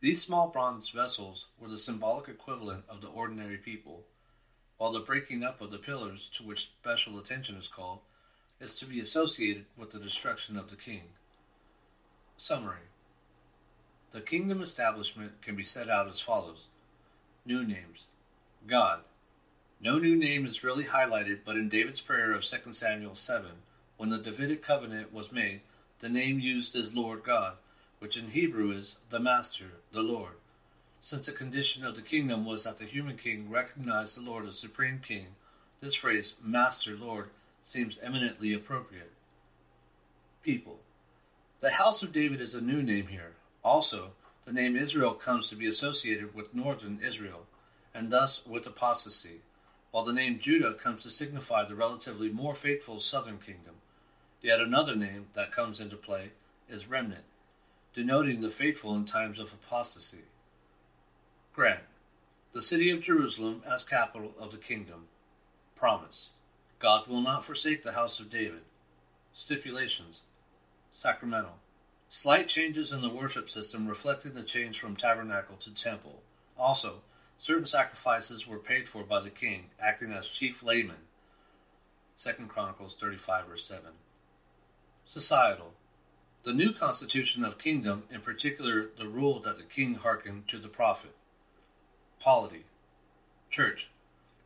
These 0.00 0.22
small 0.22 0.48
bronze 0.48 0.90
vessels 0.90 1.46
were 1.58 1.68
the 1.68 1.78
symbolic 1.78 2.28
equivalent 2.28 2.84
of 2.88 3.00
the 3.00 3.08
ordinary 3.08 3.56
people, 3.56 4.04
while 4.76 4.92
the 4.92 5.00
breaking 5.00 5.42
up 5.42 5.60
of 5.60 5.70
the 5.70 5.78
pillars, 5.78 6.28
to 6.36 6.42
which 6.42 6.66
special 6.66 7.18
attention 7.18 7.56
is 7.56 7.68
called, 7.68 8.00
is 8.64 8.78
to 8.78 8.86
be 8.86 8.98
associated 8.98 9.66
with 9.76 9.90
the 9.90 9.98
destruction 9.98 10.56
of 10.56 10.70
the 10.70 10.76
king. 10.76 11.02
Summary 12.36 12.88
The 14.12 14.22
kingdom 14.22 14.62
establishment 14.62 15.42
can 15.42 15.54
be 15.54 15.62
set 15.62 15.90
out 15.90 16.08
as 16.08 16.20
follows 16.20 16.68
New 17.44 17.64
names 17.64 18.06
God. 18.66 19.00
No 19.80 19.98
new 19.98 20.16
name 20.16 20.46
is 20.46 20.64
really 20.64 20.84
highlighted, 20.84 21.40
but 21.44 21.56
in 21.56 21.68
David's 21.68 22.00
prayer 22.00 22.32
of 22.32 22.42
2 22.42 22.72
Samuel 22.72 23.14
7, 23.14 23.50
when 23.98 24.08
the 24.08 24.18
Davidic 24.18 24.62
covenant 24.62 25.12
was 25.12 25.30
made, 25.30 25.60
the 26.00 26.08
name 26.08 26.40
used 26.40 26.74
is 26.74 26.94
Lord 26.94 27.22
God, 27.22 27.54
which 27.98 28.16
in 28.16 28.28
Hebrew 28.28 28.72
is 28.72 28.98
the 29.10 29.20
Master, 29.20 29.72
the 29.92 30.00
Lord. 30.00 30.36
Since 31.02 31.26
the 31.26 31.32
condition 31.32 31.84
of 31.84 31.96
the 31.96 32.02
kingdom 32.02 32.46
was 32.46 32.64
that 32.64 32.78
the 32.78 32.86
human 32.86 33.18
king 33.18 33.50
recognized 33.50 34.16
the 34.16 34.22
Lord 34.22 34.46
as 34.46 34.58
supreme 34.58 35.00
king, 35.06 35.26
this 35.82 35.94
phrase, 35.94 36.34
Master, 36.42 36.96
Lord, 36.96 37.28
seems 37.64 37.98
eminently 38.02 38.52
appropriate. 38.52 39.10
People. 40.42 40.80
The 41.60 41.72
House 41.72 42.02
of 42.02 42.12
David 42.12 42.40
is 42.40 42.54
a 42.54 42.60
new 42.60 42.82
name 42.82 43.06
here. 43.06 43.32
Also, 43.64 44.10
the 44.44 44.52
name 44.52 44.76
Israel 44.76 45.14
comes 45.14 45.48
to 45.48 45.56
be 45.56 45.66
associated 45.66 46.34
with 46.34 46.54
northern 46.54 47.00
Israel, 47.02 47.46
and 47.94 48.10
thus 48.10 48.46
with 48.46 48.66
apostasy, 48.66 49.40
while 49.90 50.04
the 50.04 50.12
name 50.12 50.38
Judah 50.38 50.74
comes 50.74 51.02
to 51.04 51.10
signify 51.10 51.64
the 51.64 51.74
relatively 51.74 52.28
more 52.28 52.54
faithful 52.54 53.00
southern 53.00 53.38
kingdom. 53.38 53.76
Yet 54.42 54.60
another 54.60 54.94
name 54.94 55.28
that 55.32 55.50
comes 55.52 55.80
into 55.80 55.96
play 55.96 56.32
is 56.68 56.90
remnant, 56.90 57.24
denoting 57.94 58.42
the 58.42 58.50
faithful 58.50 58.94
in 58.94 59.06
times 59.06 59.40
of 59.40 59.54
apostasy. 59.54 60.24
Grant. 61.54 61.80
The 62.52 62.60
city 62.60 62.90
of 62.90 63.00
Jerusalem 63.00 63.62
as 63.66 63.84
capital 63.84 64.32
of 64.38 64.50
the 64.50 64.58
kingdom. 64.58 65.06
Promise. 65.76 66.28
God 66.84 67.06
will 67.06 67.22
not 67.22 67.46
forsake 67.46 67.82
the 67.82 67.92
house 67.92 68.20
of 68.20 68.28
David. 68.28 68.60
Stipulations 69.32 70.24
Sacramental. 70.90 71.54
Slight 72.10 72.46
changes 72.46 72.92
in 72.92 73.00
the 73.00 73.08
worship 73.08 73.48
system 73.48 73.88
reflecting 73.88 74.34
the 74.34 74.42
change 74.42 74.78
from 74.78 74.94
tabernacle 74.94 75.56
to 75.60 75.72
temple. 75.72 76.20
Also, 76.58 76.96
certain 77.38 77.64
sacrifices 77.64 78.46
were 78.46 78.58
paid 78.58 78.86
for 78.86 79.02
by 79.02 79.20
the 79.20 79.30
king, 79.30 79.70
acting 79.80 80.12
as 80.12 80.28
chief 80.28 80.62
layman. 80.62 81.08
2 82.22 82.32
Chronicles 82.48 82.96
35, 82.96 83.46
verse 83.46 83.64
7. 83.64 83.84
Societal. 85.06 85.72
The 86.42 86.52
new 86.52 86.74
constitution 86.74 87.46
of 87.46 87.56
kingdom, 87.56 88.02
in 88.10 88.20
particular 88.20 88.90
the 88.98 89.08
rule 89.08 89.40
that 89.40 89.56
the 89.56 89.64
king 89.64 89.94
hearkened 89.94 90.48
to 90.48 90.58
the 90.58 90.68
prophet. 90.68 91.16
Polity. 92.20 92.66
Church. 93.48 93.88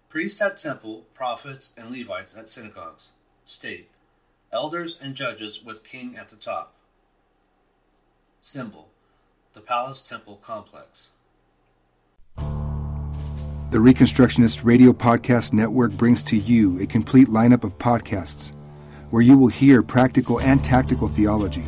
Priests 0.08 0.40
at 0.40 0.56
temple, 0.56 1.04
prophets 1.12 1.74
and 1.76 1.90
Levites 1.90 2.34
at 2.34 2.48
synagogues. 2.48 3.10
State. 3.44 3.90
Elders 4.50 4.96
and 5.02 5.14
judges 5.14 5.62
with 5.62 5.84
king 5.84 6.16
at 6.16 6.30
the 6.30 6.36
top. 6.36 6.72
Symbol. 8.40 8.88
The 9.52 9.60
Palace 9.60 10.00
Temple 10.00 10.36
Complex. 10.36 11.10
The 12.38 13.76
Reconstructionist 13.76 14.64
Radio 14.64 14.94
Podcast 14.94 15.52
Network 15.52 15.92
brings 15.92 16.22
to 16.22 16.38
you 16.38 16.80
a 16.80 16.86
complete 16.86 17.28
lineup 17.28 17.62
of 17.62 17.76
podcasts 17.76 18.54
where 19.10 19.20
you 19.20 19.36
will 19.36 19.48
hear 19.48 19.82
practical 19.82 20.40
and 20.40 20.64
tactical 20.64 21.08
theology. 21.08 21.66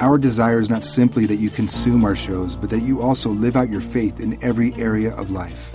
Our 0.00 0.16
desire 0.16 0.60
is 0.60 0.70
not 0.70 0.82
simply 0.82 1.26
that 1.26 1.36
you 1.36 1.50
consume 1.50 2.06
our 2.06 2.16
shows, 2.16 2.56
but 2.56 2.70
that 2.70 2.80
you 2.80 3.02
also 3.02 3.28
live 3.28 3.54
out 3.54 3.68
your 3.68 3.82
faith 3.82 4.18
in 4.20 4.42
every 4.42 4.72
area 4.78 5.14
of 5.14 5.30
life. 5.30 5.74